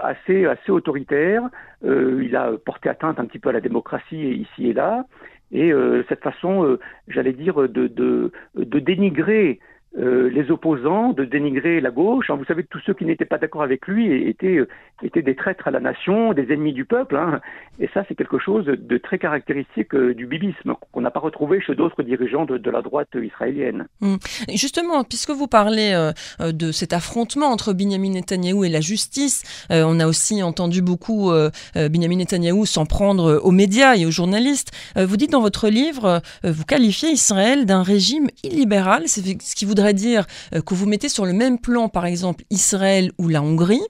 assez, 0.00 0.46
assez 0.46 0.70
autoritaire. 0.70 1.42
il 1.82 2.36
a 2.36 2.52
porté 2.64 2.88
atteinte 2.88 3.18
un 3.18 3.24
petit 3.26 3.40
peu 3.40 3.48
à 3.48 3.52
la 3.52 3.60
démocratie 3.60 4.30
ici 4.30 4.70
et 4.70 4.72
là. 4.74 5.06
Et 5.50 5.72
cette 6.08 6.22
façon, 6.22 6.78
j'allais 7.08 7.32
dire, 7.32 7.68
de 7.68 8.30
dénigrer 8.54 9.58
euh, 9.96 10.28
les 10.28 10.50
opposants, 10.50 11.12
de 11.12 11.24
dénigrer 11.24 11.80
la 11.80 11.92
gauche. 11.92 12.28
Hein, 12.28 12.34
vous 12.34 12.44
savez 12.46 12.64
que 12.64 12.68
tous 12.68 12.80
ceux 12.84 12.94
qui 12.94 13.04
n'étaient 13.04 13.24
pas 13.24 13.38
d'accord 13.38 13.62
avec 13.62 13.86
lui 13.86 14.28
étaient, 14.28 14.56
euh, 14.56 14.66
étaient 15.04 15.22
des 15.22 15.36
traîtres 15.36 15.68
à 15.68 15.70
la 15.70 15.78
nation, 15.78 16.32
des 16.32 16.52
ennemis 16.52 16.72
du 16.72 16.84
peuple. 16.84 17.14
Hein. 17.14 17.40
Et 17.78 17.88
ça, 17.94 18.04
c'est 18.08 18.16
quelque 18.16 18.40
chose 18.40 18.64
de 18.64 18.98
très 18.98 19.20
caractéristique 19.20 19.94
euh, 19.94 20.12
du 20.12 20.26
bibisme 20.26 20.74
qu'on 20.90 21.00
n'a 21.00 21.12
pas 21.12 21.20
retrouvé 21.20 21.60
chez 21.60 21.76
d'autres 21.76 22.02
dirigeants 22.02 22.44
de, 22.44 22.70
la 22.70 22.82
droite 22.82 23.10
israélienne. 23.14 23.86
Hum. 24.00 24.18
Justement, 24.52 25.04
puisque 25.04 25.30
vous 25.30 25.46
parlez 25.46 26.10
de 26.40 26.72
cet 26.72 26.92
affrontement 26.92 27.46
entre 27.46 27.72
Benjamin 27.72 28.10
Netanyahou 28.10 28.64
et 28.64 28.68
la 28.68 28.80
justice, 28.80 29.66
on 29.70 30.00
a 30.00 30.06
aussi 30.08 30.42
entendu 30.42 30.82
beaucoup 30.82 31.30
Benjamin 31.74 32.16
Netanyahou 32.16 32.66
s'en 32.66 32.86
prendre 32.86 33.40
aux 33.44 33.50
médias 33.52 33.94
et 33.96 34.06
aux 34.06 34.10
journalistes. 34.10 34.72
vous 34.96 35.16
dites 35.16 35.30
dans 35.30 35.40
votre 35.40 35.68
livre, 35.68 36.20
vous 36.42 36.64
qualifiez 36.64 37.10
Israël 37.10 37.66
d'un 37.66 37.82
régime 37.82 38.28
illibéral, 38.42 39.04
c'est 39.06 39.40
ce 39.40 39.54
qui 39.54 39.64
voudrait 39.64 39.83
dire 39.92 40.26
euh, 40.54 40.60
que 40.60 40.74
vous 40.74 40.86
mettez 40.86 41.08
sur 41.08 41.26
le 41.26 41.32
même 41.32 41.58
plan, 41.58 41.88
par 41.88 42.06
exemple, 42.06 42.44
Israël 42.50 43.12
ou 43.18 43.28
la 43.28 43.42
Hongrie, 43.42 43.82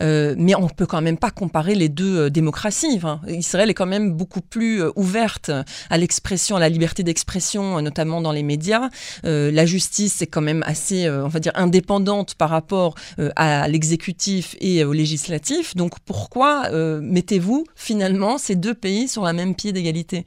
euh, 0.00 0.36
mais 0.38 0.54
on 0.54 0.68
peut 0.68 0.86
quand 0.86 1.00
même 1.00 1.18
pas 1.18 1.30
comparer 1.30 1.74
les 1.74 1.88
deux 1.88 2.26
euh, 2.26 2.30
démocraties. 2.30 3.00
Israël 3.26 3.70
est 3.70 3.74
quand 3.74 3.86
même 3.86 4.12
beaucoup 4.12 4.40
plus 4.40 4.82
ouverte 4.94 5.50
à 5.90 5.98
l'expression, 5.98 6.56
à 6.56 6.60
la 6.60 6.68
liberté 6.68 7.02
d'expression, 7.02 7.80
notamment 7.82 8.20
dans 8.20 8.32
les 8.32 8.42
médias. 8.42 8.88
la 9.24 9.66
justice 9.66 10.22
est 10.22 10.26
quand 10.26 10.40
même 10.40 10.62
assez, 10.66 11.10
on 11.10 11.28
va 11.28 11.40
dire, 11.40 11.52
indépendante 11.54 12.34
par 12.34 12.50
rapport 12.50 12.94
à 13.36 13.68
l'exécutif 13.68 14.54
et 14.60 14.84
au 14.84 14.92
législatif. 14.92 15.74
Donc 15.74 15.98
pourquoi 16.04 16.70
mettez-vous 17.00 17.64
finalement 17.74 18.38
ces 18.38 18.54
deux 18.54 18.74
pays 18.74 19.08
sur 19.08 19.24
la 19.24 19.32
même 19.32 19.54
pied 19.54 19.72
d'égalité? 19.72 20.26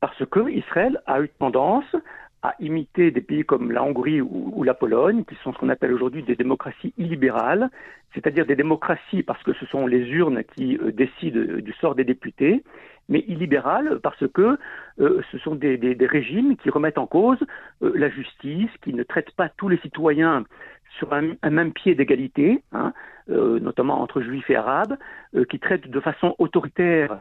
Parce 0.00 0.24
que 0.30 0.50
Israël 0.50 1.00
a 1.06 1.20
eu 1.20 1.28
tendance 1.38 1.84
à 2.42 2.54
imiter 2.58 3.10
des 3.10 3.20
pays 3.20 3.44
comme 3.44 3.70
la 3.70 3.82
Hongrie 3.82 4.20
ou, 4.20 4.62
la 4.62 4.74
Pologne, 4.74 5.24
qui 5.24 5.34
sont 5.42 5.52
ce 5.52 5.58
qu'on 5.58 5.68
appelle 5.68 5.92
aujourd'hui 5.92 6.22
des 6.22 6.36
démocraties 6.36 6.94
illibérales, 6.96 7.70
c'est-à-dire 8.14 8.46
des 8.46 8.56
démocraties 8.56 9.22
parce 9.22 9.42
que 9.42 9.52
ce 9.52 9.66
sont 9.66 9.86
les 9.86 10.08
urnes 10.08 10.42
qui 10.56 10.78
euh, 10.78 10.90
décident 10.90 11.58
du 11.60 11.72
sort 11.74 11.94
des 11.94 12.04
députés, 12.04 12.62
mais 13.08 13.24
illibérales 13.28 14.00
parce 14.02 14.26
que 14.28 14.58
euh, 15.00 15.20
ce 15.30 15.38
sont 15.38 15.54
des, 15.54 15.96
régimes 16.00 16.56
qui 16.56 16.70
remettent 16.70 16.98
en 16.98 17.06
cause 17.06 17.38
euh, 17.82 17.92
la 17.94 18.08
justice, 18.08 18.70
qui 18.82 18.94
ne 18.94 19.02
traitent 19.02 19.32
pas 19.32 19.50
tous 19.50 19.68
les 19.68 19.78
citoyens 19.78 20.44
sur 20.98 21.12
un, 21.12 21.50
même 21.50 21.72
pied 21.72 21.94
d'égalité, 21.94 22.62
hein, 22.72 22.92
notamment 23.30 24.00
entre 24.00 24.20
juifs 24.20 24.50
et 24.50 24.56
arabes, 24.56 24.96
qui 25.48 25.58
traitent 25.58 25.88
de 25.88 26.00
façon 26.00 26.34
autoritaire 26.38 27.18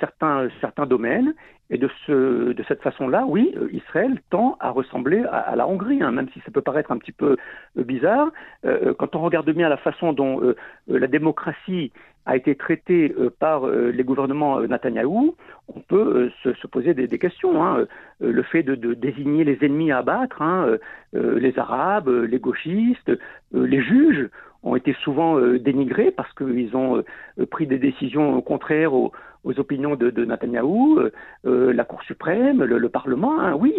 certains, 0.00 0.48
certains 0.60 0.86
domaines 0.86 1.34
et 1.70 1.78
de, 1.78 1.88
ce, 2.06 2.52
de 2.52 2.64
cette 2.66 2.82
façon-là, 2.82 3.24
oui, 3.26 3.54
euh, 3.56 3.68
Israël 3.72 4.20
tend 4.30 4.56
à 4.58 4.70
ressembler 4.70 5.24
à, 5.30 5.54
la 5.54 5.68
Hongrie, 5.68 6.02
hein, 6.02 6.10
même 6.10 6.28
si 6.32 6.40
ça 6.40 6.50
peut 6.50 6.62
paraître 6.62 6.90
un 6.90 6.98
petit 6.98 7.12
peu 7.12 7.36
euh, 7.78 7.84
bizarre. 7.84 8.30
Euh, 8.64 8.92
quand 8.98 9.14
on 9.14 9.20
regarde 9.20 9.48
bien 9.50 9.68
la 9.68 9.76
façon 9.76 10.12
dont 10.12 10.40
la 10.88 11.06
démocratie 11.06 11.92
a 12.26 12.36
été 12.36 12.54
traitée 12.54 13.14
par 13.38 13.66
les 13.66 14.04
gouvernements 14.04 14.60
Netanyahou, 14.60 15.34
on 15.74 15.80
peut 15.80 16.30
se, 16.42 16.66
poser 16.66 16.92
des, 16.92 17.18
questions. 17.18 17.64
Hein. 17.64 17.86
Le 18.20 18.42
fait 18.42 18.62
de, 18.62 18.94
désigner 18.94 19.44
les 19.44 19.58
ennemis 19.64 19.90
à 19.90 19.98
abattre, 19.98 20.42
hein, 20.42 20.76
les 21.12 21.58
Arabes, 21.58 22.08
les 22.08 22.38
gauchistes, 22.38 23.10
les 23.52 23.82
juges, 23.82 24.28
ont 24.62 24.76
été 24.76 24.94
souvent 25.04 25.40
dénigrés 25.40 26.10
parce 26.10 26.32
qu'ils 26.34 26.76
ont 26.76 27.02
pris 27.50 27.66
des 27.66 27.78
décisions 27.78 28.40
contraires 28.42 28.92
aux, 28.92 29.12
aux 29.44 29.58
opinions 29.58 29.96
de, 29.96 30.10
de 30.10 30.26
euh, 30.26 31.10
euh, 31.46 31.72
la 31.72 31.84
Cour 31.84 32.02
suprême, 32.02 32.62
le, 32.62 32.88
Parlement. 32.88 33.40
Hein, 33.40 33.54
oui, 33.54 33.74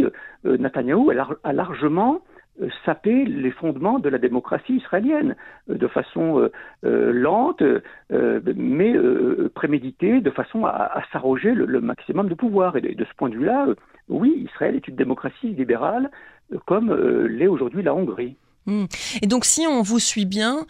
euh, 0.45 0.57
Netanyahou 0.57 1.11
a, 1.43 1.53
largement 1.53 2.21
sapé 2.85 3.25
les 3.25 3.51
fondements 3.51 3.97
de 3.97 4.09
la 4.09 4.17
démocratie 4.17 4.75
israélienne 4.75 5.35
de 5.67 5.87
façon 5.87 6.49
lente, 6.83 7.63
mais 8.11 8.93
préméditée, 9.55 10.19
de 10.19 10.29
façon 10.29 10.65
à, 10.65 11.01
s'arroger 11.11 11.53
le, 11.53 11.81
maximum 11.81 12.27
de 12.27 12.35
pouvoir. 12.35 12.75
Et 12.75 12.81
de, 12.81 13.05
ce 13.05 13.13
point 13.15 13.29
de 13.29 13.35
vue-là, 13.35 13.67
oui, 14.09 14.45
Israël 14.45 14.75
est 14.75 14.87
une 14.87 14.95
démocratie 14.95 15.53
libérale 15.53 16.11
comme 16.65 16.93
l'est 17.25 17.47
aujourd'hui 17.47 17.83
la 17.83 17.95
Hongrie. 17.95 18.35
Hmm. 18.71 18.85
Et 19.21 19.27
donc, 19.27 19.43
si 19.45 19.67
on 19.67 19.81
vous 19.81 19.99
suit 19.99 20.25
bien, 20.25 20.65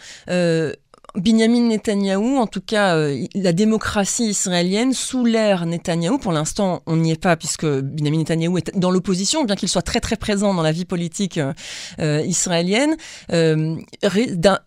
Binyamin 1.16 1.68
Netanyahou, 1.68 2.38
en 2.38 2.48
tout 2.48 2.62
cas 2.62 2.96
euh, 2.96 3.26
la 3.36 3.52
démocratie 3.52 4.30
israélienne 4.30 4.94
sous 4.94 5.26
l'ère 5.26 5.66
Netanyahou, 5.66 6.18
pour 6.18 6.32
l'instant 6.32 6.84
on 6.86 6.96
n'y 6.96 7.12
est 7.12 7.22
pas 7.22 7.36
puisque 7.36 7.66
Binyamin 7.66 8.20
Netanyahou 8.20 8.58
est 8.58 8.78
dans 8.78 8.92
l'opposition, 8.92 9.44
bien 9.44 9.56
qu'il 9.56 9.68
soit 9.68 9.82
très 9.82 10.00
très 10.00 10.16
présent 10.16 10.54
dans 10.54 10.62
la 10.62 10.72
vie 10.72 10.86
politique 10.86 11.38
euh, 11.38 11.52
euh, 12.00 12.22
israélienne, 12.26 12.96
il 13.30 13.86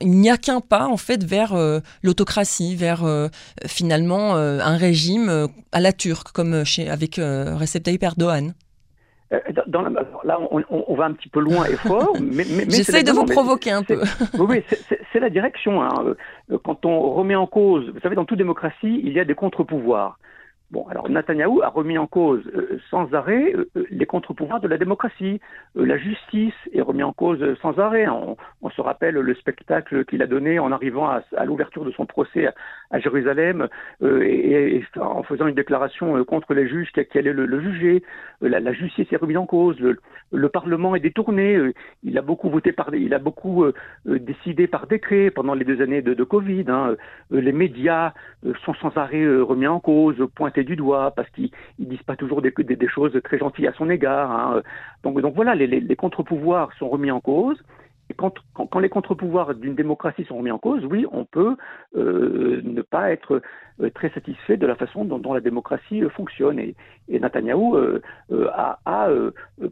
n'y 0.03 0.31
a 0.31 0.37
qu'un 0.37 0.61
pas 0.61 0.87
en 0.87 0.97
fait 0.97 1.25
vers 1.25 1.55
l'autocratie, 2.03 2.77
vers 2.77 3.05
finalement 3.67 4.35
un 4.35 4.77
régime 4.77 5.49
à 5.73 5.81
la 5.81 5.93
turque 5.93 6.33
comme 6.33 6.65
avec 6.89 7.17
Recep 7.17 7.83
Tayyip 7.83 8.03
Erdogan. 8.03 8.55
Euh, 9.35 9.41
là, 10.25 10.39
on, 10.51 10.95
va 10.95 11.05
un 11.05 11.13
petit 11.13 11.29
peu 11.29 11.41
loin 11.41 11.65
et 11.67 11.77
fort. 11.77 12.17
mais, 12.21 12.45
J'essaie 12.69 13.03
de 13.03 13.13
vous 13.13 13.25
provoquer 13.25 13.71
un 13.71 13.83
peu. 13.83 14.01
Oui, 14.39 14.63
c'est 15.13 15.21
la 15.21 15.31
direction. 15.31 15.83
Hein. 15.83 16.15
Euh, 16.51 16.59
quand 16.65 16.85
on 16.85 17.13
remet 17.13 17.35
en 17.35 17.47
cause, 17.47 17.91
vous 17.91 18.01
savez, 18.01 18.15
dans 18.15 18.25
toute 18.25 18.39
démocratie, 18.39 19.01
il 19.03 19.13
y 19.13 19.21
a 19.21 19.25
des 19.25 19.35
contre-pouvoirs. 19.35 20.19
Bon, 20.75 20.89
alors 20.91 21.09
Netanyahou 21.09 21.63
a 21.63 21.69
remis 21.69 21.99
en 21.99 22.09
cause 22.09 22.43
euh, 22.53 22.81
sans 22.91 23.15
arrêt 23.15 23.53
euh, 23.55 23.71
euh, 23.77 23.87
les 23.91 24.07
contre-pouvoirs 24.07 24.59
de 24.59 24.67
la 24.67 24.77
démocratie. 24.77 25.41
la 25.77 25.97
justice 25.97 26.53
est 26.73 26.81
remis 26.81 27.05
en 27.05 27.13
cause 27.13 27.39
sans 27.63 27.79
arrêt. 27.79 28.09
On, 28.09 28.37
se 28.71 28.81
rappelle 28.81 29.15
le 29.15 29.35
spectacle 29.37 30.05
qu'il 30.05 30.21
a 30.21 30.27
donné 30.27 30.59
en 30.59 30.73
arrivant 30.73 31.09
à, 31.09 31.45
l'ouverture 31.45 31.85
de 31.85 31.93
son 31.93 32.07
procès 32.07 32.49
à, 32.91 32.99
Jérusalem 32.99 33.69
et, 34.03 34.83
en 34.97 35.23
faisant 35.23 35.47
une 35.47 35.55
déclaration 35.55 36.25
contre 36.25 36.55
les 36.55 36.67
juges 36.67 36.91
qui, 36.91 37.19
allaient 37.19 37.33
le, 37.33 37.61
juger. 37.61 38.03
La, 38.41 38.73
justice 38.73 39.07
est 39.13 39.17
remise 39.17 39.37
en 39.37 39.47
cause. 39.47 39.79
Le, 39.79 40.49
Parlement 40.49 40.97
est 40.97 41.01
détourné. 41.01 41.73
Il 42.03 42.19
a 42.19 42.23
beaucoup 42.23 42.51
voté 42.51 42.73
par, 42.73 42.93
il 42.93 43.15
a 43.15 43.21
beaucoup 43.21 43.65
décidé 44.07 44.67
par 44.67 44.89
décret 44.89 45.31
pendant 45.31 45.55
les 45.55 45.65
deux 45.65 45.81
années 45.81 46.03
de, 46.03 46.15
de 46.15 46.25
Covid. 46.25 46.65
Hein. 46.67 46.97
Les 47.31 47.53
médias 47.53 48.13
sont 48.65 48.75
sans 48.75 48.97
arrêt 48.97 49.25
remis 49.25 49.69
en 49.69 49.79
cause, 49.79 50.17
pointés 50.35 50.64
du 50.65 50.77
doigt 50.77 51.13
parce 51.13 51.29
qu'ils 51.31 51.51
ne 51.79 51.87
disent 51.87 52.03
pas 52.03 52.17
toujours 52.17 52.43
des, 52.43 52.53
choses 52.89 53.19
très 53.25 53.39
gentilles 53.39 53.67
à 53.67 53.73
son 53.73 53.91
égard. 53.91 54.31
Hein. 54.31 54.63
Donc, 55.03 55.21
donc 55.21 55.35
voilà, 55.35 55.55
les, 55.55 55.97
contre-pouvoirs 55.97 56.73
sont 56.79 56.89
remis 56.89 57.11
en 57.11 57.21
cause. 57.21 57.63
Et 58.11 58.15
quand, 58.15 58.35
quand, 58.55 58.79
les 58.81 58.91
contre-pouvoirs 58.91 59.55
d'une 59.55 59.75
démocratie 59.75 60.25
sont 60.25 60.37
remis 60.37 60.51
en 60.51 60.59
cause, 60.59 60.85
oui, 60.85 61.07
on 61.11 61.25
peut 61.25 61.57
euh, 61.97 62.61
ne 62.63 62.83
pas 62.83 63.11
être 63.11 63.41
très 63.95 64.11
satisfait 64.11 64.57
de 64.57 64.67
la 64.67 64.77
façon 64.77 65.05
dont, 65.05 65.33
la 65.33 65.41
démocratie 65.41 66.03
euh, 66.03 66.09
fonctionne. 66.11 66.59
Et, 66.59 66.75
et 67.09 67.21
Netanyahou 67.21 67.77
a, 68.55 68.79
a 68.87 69.09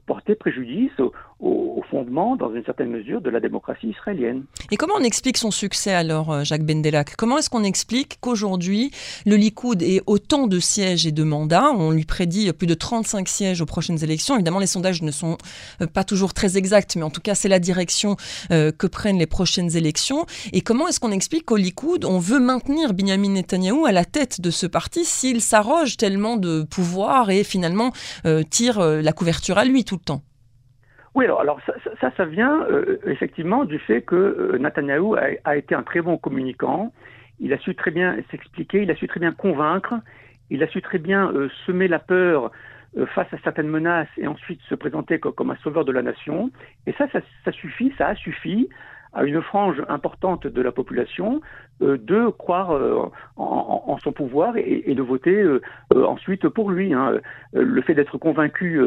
porté 0.04 0.34
préjudice 0.34 0.92
au, 1.00 1.12
au, 1.40 1.82
fondement, 1.90 2.36
dans 2.36 2.54
une 2.54 2.64
certaine 2.64 2.90
mesure, 2.90 3.20
de 3.20 3.30
la 3.30 3.40
démocratie 3.40 3.88
israélienne. 3.88 4.44
Et 4.70 4.76
comment 4.76 4.94
on 4.98 5.02
explique 5.02 5.38
son 5.38 5.50
succès 5.50 5.94
alors, 5.94 6.44
Jacques 6.44 6.64
Bendelac 6.64 7.16
Comment 7.16 7.38
est-ce 7.38 7.48
qu'on 7.48 7.64
explique 7.64 8.18
qu'aujourd'hui, 8.20 8.90
le 9.24 9.36
Likoud 9.36 9.82
ait 9.82 10.02
autant 10.06 10.46
de 10.46 10.60
sièges 10.60 11.06
et 11.06 11.12
de 11.12 11.24
mandats? 11.24 11.70
On 11.70 11.90
lui 11.90 12.04
prédit 12.04 12.52
plus 12.52 12.66
de 12.66 12.74
35 12.74 13.26
sièges 13.28 13.60
aux 13.60 13.66
prochaines 13.66 14.04
élections. 14.04 14.34
Évidemment, 14.34 14.58
les 14.58 14.66
sondages 14.66 15.02
ne 15.02 15.10
sont 15.10 15.38
pas 15.94 16.04
toujours 16.04 16.34
très 16.34 16.56
exacts, 16.56 16.96
mais 16.96 17.02
en 17.02 17.10
tout 17.10 17.20
cas, 17.20 17.34
c'est 17.34 17.48
la 17.48 17.58
direction 17.58 18.16
euh, 18.50 18.72
que 18.72 18.86
prennent 18.86 19.18
les 19.18 19.26
prochaines 19.26 19.76
élections 19.76 20.26
Et 20.52 20.60
comment 20.60 20.88
est-ce 20.88 21.00
qu'on 21.00 21.10
explique 21.10 21.46
qu'au 21.46 21.56
Likoud, 21.56 22.04
on 22.04 22.18
veut 22.18 22.40
maintenir 22.40 22.94
Benjamin 22.94 23.30
Netanyahou 23.30 23.86
la 23.92 24.04
tête 24.04 24.40
de 24.40 24.50
ce 24.50 24.66
parti 24.66 25.04
s'il 25.04 25.40
s'arroge 25.40 25.96
tellement 25.96 26.36
de 26.36 26.64
pouvoir 26.64 27.30
et 27.30 27.44
finalement 27.44 27.92
euh, 28.26 28.42
tire 28.42 28.80
euh, 28.80 29.00
la 29.02 29.12
couverture 29.12 29.58
à 29.58 29.64
lui 29.64 29.84
tout 29.84 29.96
le 29.96 30.04
temps 30.04 30.22
oui, 31.14 31.26
alors, 31.26 31.60
ça, 32.00 32.10
ça, 32.16 32.24
vient 32.24 32.66
effectivement 33.04 33.66
du 33.66 33.78
fait 33.78 34.00
que 34.00 34.56
Netanyahou 34.56 35.14
a, 35.44 35.56
été 35.58 35.74
un 35.74 35.82
très 35.82 36.00
bon 36.00 36.16
communicant. 36.16 36.90
Il 37.38 37.52
a 37.52 37.58
su 37.58 37.74
très 37.74 37.90
bien 37.90 38.16
s'expliquer, 38.30 38.84
il 38.84 38.90
a 38.90 38.96
su 38.96 39.08
très 39.08 39.20
bien 39.20 39.32
convaincre, 39.32 39.92
il 40.48 40.62
a 40.62 40.68
su 40.68 40.80
très 40.80 40.96
bien 40.96 41.30
semer 41.66 41.86
la 41.86 41.98
peur 41.98 42.50
euh, 42.98 43.06
face 43.06 43.32
à 43.32 43.38
certaines 43.42 43.68
menaces 43.68 44.08
et 44.18 44.26
ensuite 44.26 44.60
se 44.68 44.74
présenter 44.74 45.18
comme 45.18 45.50
un 45.50 45.56
sauveur 45.62 45.86
de 45.86 45.92
la 45.92 46.02
nation. 46.02 46.50
Et 46.86 46.92
ça, 46.92 47.08
ça, 47.10 47.20
ça 47.42 47.50
suffit, 47.50 47.90
ça 47.96 48.08
a 48.08 48.14
suffi 48.14 48.68
à 49.14 49.24
une 49.24 49.40
frange 49.40 49.82
importante 49.88 50.46
de 50.46 50.60
la 50.60 50.72
population 50.72 51.36
euh, 51.36 51.40
de 51.82 52.30
croire 52.30 52.72
euh, 52.72 53.10
en, 53.36 53.98
son 53.98 54.12
pouvoir 54.12 54.56
et, 54.56 54.94
de 54.94 55.02
voter 55.02 55.34
euh, 55.34 55.60
ensuite 55.92 56.48
pour 56.48 56.70
lui. 56.70 56.92
Hein. 56.92 57.18
Le 57.52 57.82
fait 57.82 57.94
d'être 57.94 58.18
convaincu 58.18 58.80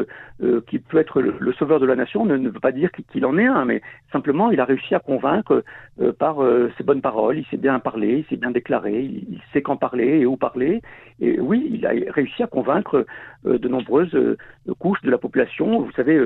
qu'il 0.66 0.80
peut 0.82 0.98
être 0.98 1.20
le, 1.20 1.52
sauveur 1.52 1.80
de 1.80 1.86
la 1.86 1.96
nation 1.96 2.24
ne, 2.24 2.36
veut 2.36 2.60
pas 2.60 2.72
dire 2.72 2.90
qu'il 3.12 3.24
en 3.24 3.38
est 3.38 3.46
un, 3.46 3.64
mais 3.64 3.82
simplement 4.12 4.50
il 4.50 4.60
a 4.60 4.64
réussi 4.64 4.94
à 4.94 4.98
convaincre 4.98 5.64
par 6.18 6.36
ses 6.76 6.84
bonnes 6.84 7.00
paroles. 7.00 7.38
Il 7.38 7.46
sait 7.46 7.56
bien 7.56 7.78
parler, 7.78 8.18
il 8.18 8.24
sait 8.26 8.36
bien 8.36 8.50
déclarer, 8.50 9.02
il, 9.02 9.40
sait 9.52 9.62
quand 9.62 9.76
parler 9.76 10.20
et 10.20 10.26
où 10.26 10.36
parler. 10.36 10.82
Et 11.20 11.40
oui, 11.40 11.68
il 11.70 11.86
a 11.86 11.92
réussi 12.12 12.42
à 12.42 12.46
convaincre 12.46 13.06
de 13.44 13.68
nombreuses 13.68 14.16
couches 14.78 15.02
de 15.02 15.10
la 15.10 15.18
population. 15.18 15.80
Vous 15.80 15.92
savez, 15.92 16.24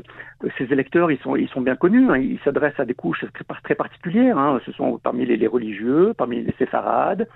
ces 0.59 0.73
électeurs, 0.73 1.11
ils 1.11 1.19
sont, 1.19 1.37
ils 1.37 1.49
sont 1.49 1.61
bien 1.61 1.77
connus. 1.77 2.11
Hein. 2.11 2.19
Ils 2.19 2.41
s'adressent 2.45 2.81
à 2.81 2.85
des 2.85 2.95
couches 2.95 3.25
très, 3.35 3.45
très 3.62 3.75
particulières. 3.75 4.39
Hein. 4.39 4.61
Ce 4.65 4.73
sont 4.73 4.99
parmi 4.99 5.27
les, 5.27 5.37
les 5.37 5.47
religieux, 5.47 6.15
parmi 6.17 6.43
les 6.43 6.53
séfarades, 6.61 7.26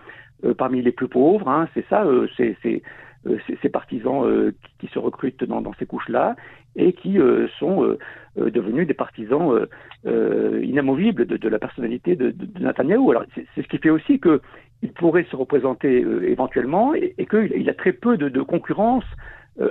euh, 0.45 0.55
parmi 0.55 0.83
les 0.83 0.93
plus 0.93 1.09
pauvres. 1.09 1.49
Hein, 1.49 1.69
c'est 1.75 1.87
ça, 1.89 2.05
euh, 2.05 2.29
c'est 2.37 2.57
euh, 3.27 3.39
ces 3.63 3.69
partisans 3.71 4.53
qui, 4.79 4.89
se 4.89 4.99
recrutent 4.99 5.45
dans, 5.45 5.73
ces 5.79 5.87
couches-là 5.87 6.37
et 6.77 6.93
qui 6.93 7.19
sont 7.59 7.97
devenus 8.37 8.87
des 8.87 8.93
partisans 8.93 9.67
inamovibles 10.05 11.25
de, 11.25 11.49
la 11.49 11.59
personnalité 11.59 12.17
de, 12.17 12.33
de. 12.33 12.67
Alors 12.67 13.25
c'est 13.35 13.63
ce 13.63 13.69
qui 13.69 13.79
fait 13.79 13.89
aussi 13.89 14.21
qu'il 14.21 14.93
pourrait 14.93 15.27
se 15.31 15.37
représenter 15.37 16.05
éventuellement 16.27 16.93
et, 16.95 17.15
qu'il 17.31 17.71
a 17.71 17.75
très 17.75 17.93
peu 17.93 18.19
de, 18.19 18.43
concurrence 18.43 19.05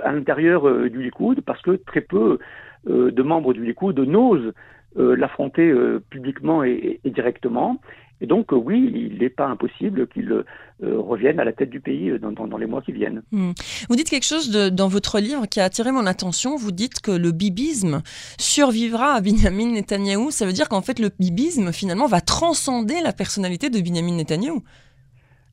à 0.02 0.10
l'intérieur 0.10 0.90
du 0.90 1.00
Likoud 1.00 1.42
parce 1.42 1.62
que 1.62 1.72
très 1.72 2.00
peu 2.00 2.40
de 2.86 3.22
membres 3.22 3.52
du 3.52 3.64
Likoud 3.64 3.96
n'osent 4.00 4.52
l'affronter 4.96 5.72
publiquement 6.10 6.64
et, 6.64 6.98
directement. 7.04 7.78
Et 8.20 8.26
donc, 8.26 8.52
euh, 8.52 8.56
oui, 8.56 8.90
il 8.94 9.18
n'est 9.18 9.28
pas 9.28 9.46
impossible 9.46 10.06
qu'il 10.08 10.30
euh, 10.30 11.34
à 11.38 11.44
la 11.44 11.52
tête 11.52 11.70
du 11.70 11.80
pays 11.80 12.10
euh, 12.10 12.18
dans, 12.18 12.56
les 12.56 12.66
mois 12.66 12.82
qui 12.82 12.92
viennent. 12.92 13.22
Hmm. 13.32 13.52
Vous 13.88 13.96
dites 13.96 14.08
quelque 14.08 14.26
chose 14.26 14.50
dans 14.50 14.88
votre 14.88 15.20
livre 15.20 15.46
qui 15.46 15.60
a 15.60 15.64
attiré 15.64 15.92
mon 15.92 16.06
attention. 16.06 16.56
Vous 16.56 16.72
dites 16.72 17.00
que 17.00 17.10
le 17.10 17.32
bibisme 17.32 18.02
survivra 18.38 19.14
à 19.14 19.20
Benjamin 19.20 19.72
Netanyahou. 19.72 20.30
Ça 20.30 20.46
veut 20.46 20.52
dire 20.52 20.68
qu'en 20.68 20.82
fait, 20.82 20.98
le 20.98 21.10
bibisme, 21.18 21.72
finalement, 21.72 22.06
va 22.06 22.20
transcender 22.20 23.00
la 23.02 23.12
personnalité 23.12 23.68
de 23.68 23.80
Benjamin 23.80 24.16
Netanyahou. 24.16 24.62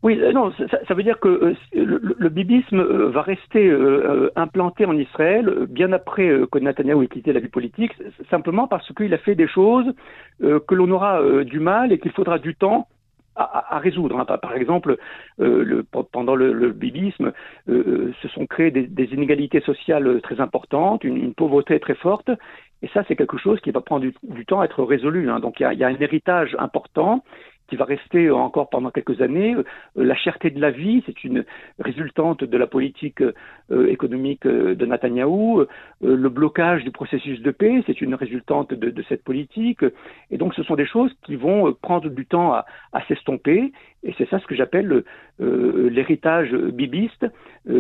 Oui, 0.04 0.20
euh, 0.20 0.32
non, 0.32 0.52
ça, 0.88 0.94
veut 0.96 1.04
dire 1.04 1.20
que 1.20 1.28
euh, 1.28 1.56
le, 1.76 2.30
bibisme 2.30 2.80
euh, 2.80 3.10
va 3.10 3.22
rester 3.22 3.72
implanté 4.36 4.86
en 4.86 4.98
Israël 4.98 5.68
bien 5.70 5.92
après 5.92 6.28
que 6.52 6.60
Netanyahu 6.60 7.04
ait 7.04 7.08
quitté 7.08 7.34
la 7.34 7.40
vie 7.40 7.50
politique, 7.50 7.94
simplement 8.30 8.68
parce 8.68 8.92
qu'il 8.94 9.14
a 9.14 9.18
fait 9.20 9.36
des 9.36 9.48
choses 9.48 9.94
que 10.42 10.76
l'on 10.76 10.90
aura 10.92 11.44
du 11.44 11.60
mal 11.60 11.92
et 11.92 12.00
qu'il 12.00 12.12
faudra 12.12 12.40
du 12.40 12.56
temps 12.56 12.88
à, 13.36 13.80
résoudre. 13.80 14.20
Hein. 14.20 14.26
Par 14.26 14.54
exemple, 14.56 14.98
le, 15.38 15.84
pendant 16.12 16.36
le, 16.36 16.72
bibisme, 16.72 17.32
se 17.68 18.28
sont 18.34 18.48
créées 18.48 18.72
des, 18.72 19.14
inégalités 19.14 19.62
sociales 19.62 20.20
très 20.22 20.40
importantes, 20.40 21.04
une, 21.04 21.34
pauvreté 21.34 21.80
très 21.80 21.96
forte, 21.96 22.32
et 22.84 22.88
ça, 22.88 23.04
c'est 23.08 23.16
quelque 23.16 23.38
chose 23.38 23.60
qui 23.62 23.72
va 23.72 23.82
prendre 23.82 24.06
du, 24.24 24.46
temps 24.46 24.62
à 24.62 24.66
être 24.66 24.84
résolu. 24.84 25.30
Hein. 25.30 25.40
Donc, 25.40 25.60
il 25.60 25.72
y, 25.74 25.84
a, 25.84 25.88
un 25.88 26.00
héritage 26.00 26.56
important 26.58 27.24
qui 27.72 27.78
va 27.78 27.86
rester 27.86 28.30
encore 28.30 28.70
pendant 28.70 28.92
quelques 28.92 29.22
années. 29.22 29.56
Euh, 29.56 29.64
la 29.96 30.16
cherté 30.16 30.50
de 30.50 30.60
la 30.60 30.72
vie, 30.72 31.02
c'est 31.06 31.24
une 31.24 31.46
résultante 31.80 32.44
de 32.44 32.58
la 32.58 32.68
politique 32.68 33.22
euh, 33.22 33.88
économique 33.88 34.46
euh, 34.46 34.76
de 34.76 34.86
Netanyahou. 34.86 35.66
Le 36.02 36.30
blocage 36.30 36.84
du 36.84 36.92
processus 36.92 37.42
de 37.42 37.52
paix, 37.52 37.82
c'est 37.88 38.02
une 38.02 38.14
résultante 38.14 38.74
de, 38.74 39.04
cette 39.08 39.24
politique. 39.24 39.86
Et 40.32 40.38
donc, 40.38 40.54
ce 40.54 40.64
sont 40.64 40.76
des 40.76 40.86
choses 40.86 41.12
qui 41.24 41.38
vont 41.38 41.74
prendre 41.82 42.10
du 42.10 42.26
temps 42.26 42.54
à, 42.54 42.66
s'estomper. 43.08 43.72
Et 44.04 44.14
c'est 44.18 44.30
ça 44.30 44.40
ce 44.40 44.46
que 44.46 44.56
j'appelle 44.56 45.04
l'héritage 45.40 46.54
bibiste 46.54 47.26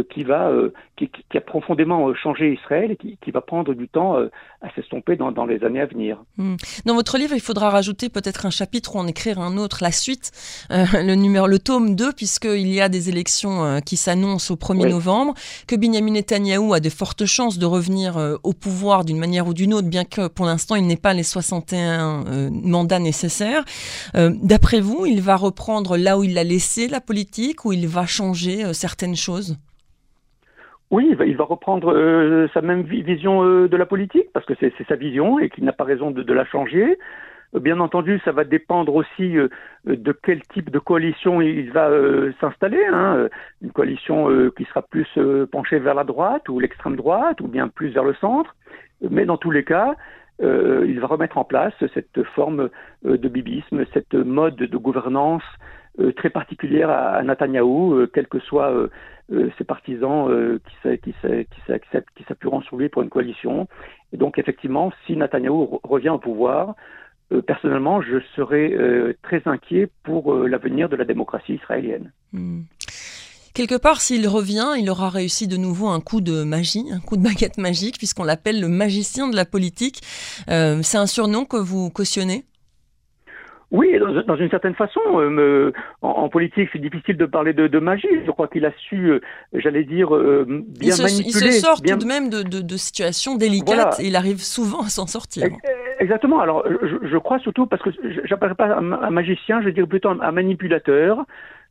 qui 0.10 0.24
va, 0.24 0.52
qui, 0.96 1.10
a 1.36 1.42
profondément 1.42 2.14
changé 2.16 2.54
Israël 2.54 2.92
et 2.92 2.96
qui, 2.96 3.32
va 3.32 3.42
prendre 3.42 3.74
du 3.74 3.88
temps 3.88 4.18
à 4.62 4.70
s'estomper 4.76 5.16
dans, 5.16 5.46
les 5.46 5.64
années 5.64 5.82
à 5.82 5.86
venir. 5.86 6.24
Hmm. 6.38 6.56
Dans 6.86 6.96
votre 6.96 7.18
livre, 7.18 7.34
il 7.34 7.42
faudra 7.42 7.70
rajouter 7.70 8.10
peut-être 8.10 8.46
un 8.46 8.52
chapitre 8.52 8.96
ou 8.96 9.00
en 9.00 9.08
écrire 9.08 9.40
un 9.40 9.58
autre 9.58 9.80
la 9.82 9.92
suite, 9.92 10.32
euh, 10.72 10.86
le 10.94 11.16
numéro, 11.16 11.48
le 11.48 11.60
tome 11.60 11.96
2, 11.96 12.14
puisqu'il 12.14 12.72
y 12.72 12.82
a 12.82 12.90
des 12.90 13.10
élections 13.10 13.64
euh, 13.64 13.80
qui 13.80 13.98
s'annoncent 13.98 14.54
au 14.54 14.58
1er 14.58 14.90
novembre, 14.90 15.34
que 15.68 15.76
Benjamin 15.76 16.12
Netanyahou 16.12 16.74
a 16.74 16.80
de 16.80 16.90
fortes 16.90 17.26
chances 17.26 17.58
de 17.58 17.66
revenir 17.66 18.18
euh, 18.18 18.38
au 18.44 18.54
pouvoir 18.54 19.04
d'une 19.06 19.18
manière 19.18 19.48
ou 19.48 19.54
d'une 19.54 19.74
autre, 19.74 19.88
bien 19.88 20.06
que 20.06 20.28
pour 20.28 20.46
l'instant 20.46 20.76
il 20.76 20.86
n'ait 20.86 20.96
pas 20.96 21.14
les 21.14 21.24
61 21.24 22.50
mandats 22.52 23.00
nécessaires. 23.00 23.64
D'après 24.14 24.80
vous, 24.80 25.06
il 25.06 25.22
va 25.22 25.36
reprendre 25.36 25.98
où 26.18 26.24
il 26.24 26.34
l'a 26.34 26.44
laissé 26.44 26.88
la 26.88 27.02
politique, 27.02 27.66
ou 27.66 27.74
il 27.74 27.88
va 27.88 28.06
changer 28.06 28.74
certaines 28.74 29.16
choses? 29.16 29.58
Oui, 30.92 31.16
il 31.26 31.38
va, 31.38 31.46
reprendre 31.46 32.50
sa 32.54 32.62
même 32.62 32.82
vision 32.82 33.44
de 33.44 33.78
la 33.78 33.86
politique, 33.86 34.28
parce 34.34 34.46
que 34.46 34.54
c'est 34.60 34.74
sa 34.90 34.96
vision 34.96 35.40
et 35.40 35.50
qu'il 35.50 35.64
n'a 35.64 35.72
pas 35.72 35.86
raison 35.86 36.12
de, 36.12 36.34
la 36.34 36.46
changer. 36.46 36.98
Bien 37.54 37.82
entendu, 37.82 38.22
ça 38.24 38.32
va 38.32 38.46
dépendre 38.46 38.96
aussi 38.96 39.38
euh, 39.38 39.50
de 39.86 40.14
quel 40.14 40.42
type 40.54 40.70
de 40.70 40.80
coalition 40.80 41.42
il 41.42 41.70
va 41.72 41.90
euh, 41.90 42.32
s'installer. 42.40 42.82
Hein. 42.86 43.28
Une 43.62 43.72
coalition 43.72 44.30
euh, 44.30 44.54
qui 44.56 44.64
sera 44.66 44.82
plus 44.82 45.08
penchée 45.52 45.80
vers 45.80 45.96
la 45.96 46.06
droite 46.06 46.48
ou 46.48 46.60
l'extrême 46.60 46.96
droite, 46.96 47.42
ou 47.42 47.48
bien 47.48 47.68
plus 47.68 47.90
vers 47.90 48.06
le 48.06 48.14
centre. 48.16 48.56
Mais 49.10 49.26
dans 49.26 49.38
tous 49.38 49.52
les 49.52 49.64
cas, 49.64 49.96
il 50.40 51.00
va 51.00 51.06
remettre 51.06 51.38
en 51.38 51.44
place 51.44 51.74
cette 51.94 52.24
forme 52.36 52.70
de 53.04 53.28
bibisme, 53.28 53.86
cette 53.94 54.14
mode 54.14 54.56
de 54.56 54.78
gouvernance 54.78 55.44
très 56.16 56.30
particulière 56.30 56.90
à, 56.90 57.22
Netanyahou, 57.24 58.08
quels 58.14 58.28
que 58.28 58.40
soient 58.40 58.74
ses 59.30 59.64
partisans 59.64 60.60
qui, 60.84 61.14
qui, 61.14 62.24
s'appuieront 62.28 62.62
sur 62.62 62.78
lui 62.78 62.90
pour 62.90 63.02
une 63.02 63.10
coalition. 63.10 63.68
Et 64.14 64.18
donc 64.18 64.38
effectivement, 64.38 64.92
si 65.06 65.16
Netanyahou 65.16 65.80
revient 65.84 66.10
au 66.10 66.20
pouvoir, 66.20 66.76
euh, 67.32 67.42
personnellement, 67.42 68.02
je 68.02 68.18
serais 68.36 68.72
euh, 68.74 69.14
très 69.24 69.42
inquiet 69.46 69.90
pour 70.04 70.34
euh, 70.34 70.48
l'avenir 70.48 70.90
de 70.90 70.96
la 70.96 71.06
démocratie 71.06 71.54
israélienne. 71.54 72.12
Hmm. 72.34 72.62
Quelque 73.54 73.76
part, 73.76 74.00
s'il 74.00 74.28
revient, 74.28 74.70
il 74.78 74.90
aura 74.90 75.10
réussi 75.10 75.48
de 75.48 75.58
nouveau 75.58 75.88
un 75.88 76.00
coup 76.00 76.22
de 76.22 76.44
magie, 76.44 76.86
un 76.92 77.00
coup 77.00 77.18
de 77.18 77.24
baguette 77.24 77.58
magique, 77.58 77.98
puisqu'on 77.98 78.24
l'appelle 78.24 78.62
le 78.62 78.70
magicien 78.70 79.28
de 79.28 79.36
la 79.36 79.44
politique. 79.44 80.02
c'est 80.48 80.98
un 80.98 81.06
surnom 81.06 81.44
que 81.44 81.58
vous 81.58 81.90
cautionnez? 81.90 82.46
Oui, 83.72 83.98
dans, 84.28 84.36
une 84.36 84.50
certaine 84.50 84.76
façon, 84.76 85.00
en, 86.02 86.30
politique, 86.30 86.70
c'est 86.74 86.80
difficile 86.80 87.18
de 87.18 87.26
parler 87.26 87.54
de, 87.54 87.80
magie. 87.80 88.08
Je 88.26 88.32
crois 88.32 88.48
qu'il 88.48 88.66
a 88.66 88.72
su, 88.90 89.20
j'allais 89.54 89.84
dire, 89.84 90.10
bien 90.10 90.96
manipuler. 90.98 91.24
Il 91.26 91.54
se 91.54 91.62
sort 91.62 91.82
tout 91.82 91.96
de 91.98 92.06
même 92.06 92.30
de, 92.30 92.78
situations 92.78 93.36
délicates 93.36 94.00
et 94.00 94.08
il 94.08 94.16
arrive 94.16 94.42
souvent 94.42 94.82
à 94.82 94.90
s'en 94.90 95.08
sortir. 95.08 95.48
Exactement. 96.00 96.42
Alors, 96.42 96.66
je, 96.68 97.18
crois 97.18 97.40
surtout 97.40 97.66
parce 97.68 97.82
que 97.84 97.92
j'appellerais 98.26 98.56
pas 98.56 98.76
un, 98.76 99.10
magicien, 99.10 99.62
je 99.62 99.70
dirais 99.70 99.88
plutôt 99.88 100.10
un, 100.10 100.32
manipulateur 100.32 101.26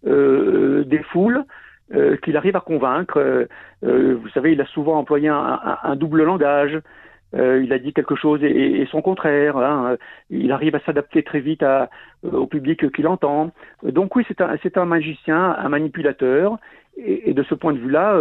euh, 0.06 0.84
des 0.84 1.02
foules. 1.12 1.44
Euh, 1.92 2.16
qu'il 2.18 2.36
arrive 2.36 2.54
à 2.54 2.60
convaincre. 2.60 3.18
Euh, 3.18 4.14
vous 4.14 4.28
savez, 4.28 4.52
il 4.52 4.60
a 4.60 4.66
souvent 4.66 4.96
employé 4.96 5.26
un, 5.28 5.96
double 5.96 6.22
langage. 6.22 6.78
Il 7.34 7.72
a 7.72 7.78
dit 7.78 7.92
quelque 7.92 8.16
chose 8.16 8.42
et, 8.42 8.86
son 8.90 9.02
contraire. 9.02 9.56
Hein. 9.56 9.96
Il 10.30 10.50
arrive 10.52 10.74
à 10.74 10.80
s'adapter 10.80 11.22
très 11.22 11.40
vite 11.40 11.62
à, 11.62 11.90
au 12.24 12.46
public 12.46 12.90
qu'il 12.92 13.06
entend. 13.06 13.50
Donc 13.82 14.16
oui, 14.16 14.24
c'est 14.28 14.40
un, 14.40 14.56
un 14.76 14.84
magicien, 14.84 15.56
un 15.58 15.68
manipulateur. 15.68 16.58
Et, 16.96 17.32
de 17.32 17.42
ce 17.44 17.54
point 17.54 17.72
de 17.72 17.78
vue-là, 17.78 18.20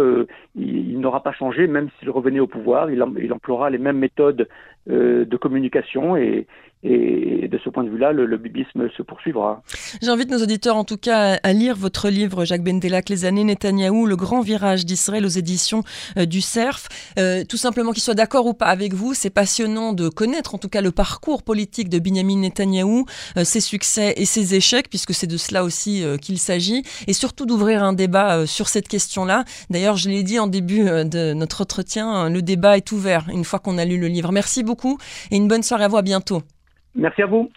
il, 0.54 1.00
n'aura 1.00 1.22
pas 1.22 1.32
changé, 1.32 1.66
même 1.66 1.88
s'il 1.98 2.08
revenait 2.08 2.40
au 2.40 2.46
pouvoir. 2.46 2.90
Il, 2.90 3.02
emploiera 3.32 3.68
les 3.68 3.78
mêmes 3.78 3.98
méthodes 3.98 4.42
euh, 4.42 4.46
de 4.86 5.36
communication 5.36 6.16
et, 6.16 6.46
de 6.82 7.58
ce 7.62 7.68
point 7.68 7.84
de 7.84 7.90
vue-là, 7.90 8.12
le, 8.12 8.38
bibisme 8.38 8.88
se 8.96 9.02
poursuivra. 9.02 9.62
J'invite 10.00 10.30
nos 10.30 10.42
auditeurs 10.42 10.76
en 10.76 10.84
tout 10.84 10.96
cas 10.96 11.38
à 11.42 11.52
lire 11.52 11.76
votre 11.76 12.08
livre, 12.08 12.46
Jacques 12.46 12.64
Bendelak, 12.64 13.10
Les 13.10 13.26
années 13.26 13.44
Netanyahou, 13.44 14.06
le 14.06 14.16
grand 14.16 14.40
virage 14.40 14.86
d'Israël 14.86 15.26
aux 15.26 15.28
éditions 15.28 15.82
euh, 16.16 16.24
du 16.24 16.40
CERF. 16.40 16.88
Euh, 17.18 17.44
tout 17.46 17.58
simplement 17.58 17.92
qu'ils 17.92 18.02
soient 18.02 18.14
d'accord 18.14 18.46
ou 18.46 18.54
pas 18.54 18.66
avec 18.66 18.94
vous, 18.94 19.12
c'est 19.12 19.28
passionnant 19.28 19.92
de 19.92 20.08
connaître 20.08 20.54
en 20.54 20.58
tout 20.58 20.70
cas 20.70 20.80
le 20.80 20.90
parcours 20.90 21.42
politique 21.42 21.90
de 21.90 21.98
Benjamin 21.98 22.38
Netanyahou, 22.38 23.04
ses 23.44 23.60
succès 23.60 24.14
et 24.16 24.24
ses 24.24 24.54
échecs, 24.54 24.88
puisque 24.88 25.12
c'est 25.12 25.26
de 25.26 25.36
cela 25.36 25.64
aussi 25.64 26.02
qu'il 26.22 26.38
s'agit, 26.38 26.82
et 27.06 27.12
surtout 27.12 27.44
d'ouvrir 27.44 27.82
un 27.82 27.92
débat 27.92 28.46
sur 28.46 28.68
cette 28.68 28.88
question-là. 28.88 29.44
D'ailleurs, 29.68 29.96
je 29.96 30.08
l'ai 30.08 30.22
dit 30.22 30.38
en 30.38 30.46
début 30.46 30.84
de 30.84 31.34
notre 31.34 31.62
entretien, 31.62 32.30
le 32.30 32.42
débat 32.42 32.76
est 32.76 32.90
ouvert 32.92 33.26
une 33.32 33.44
fois 33.44 33.58
qu'on 33.58 33.76
a 33.76 33.84
lu 33.84 33.98
le 33.98 34.06
livre. 34.06 34.32
Merci 34.32 34.62
beaucoup 34.70 34.98
et 35.30 35.36
une 35.36 35.48
bonne 35.48 35.62
soirée 35.62 35.84
à 35.84 35.88
vous, 35.88 35.96
à 35.96 36.02
bientôt. 36.02 36.42
Merci 36.94 37.22
à 37.22 37.26
vous. 37.26 37.50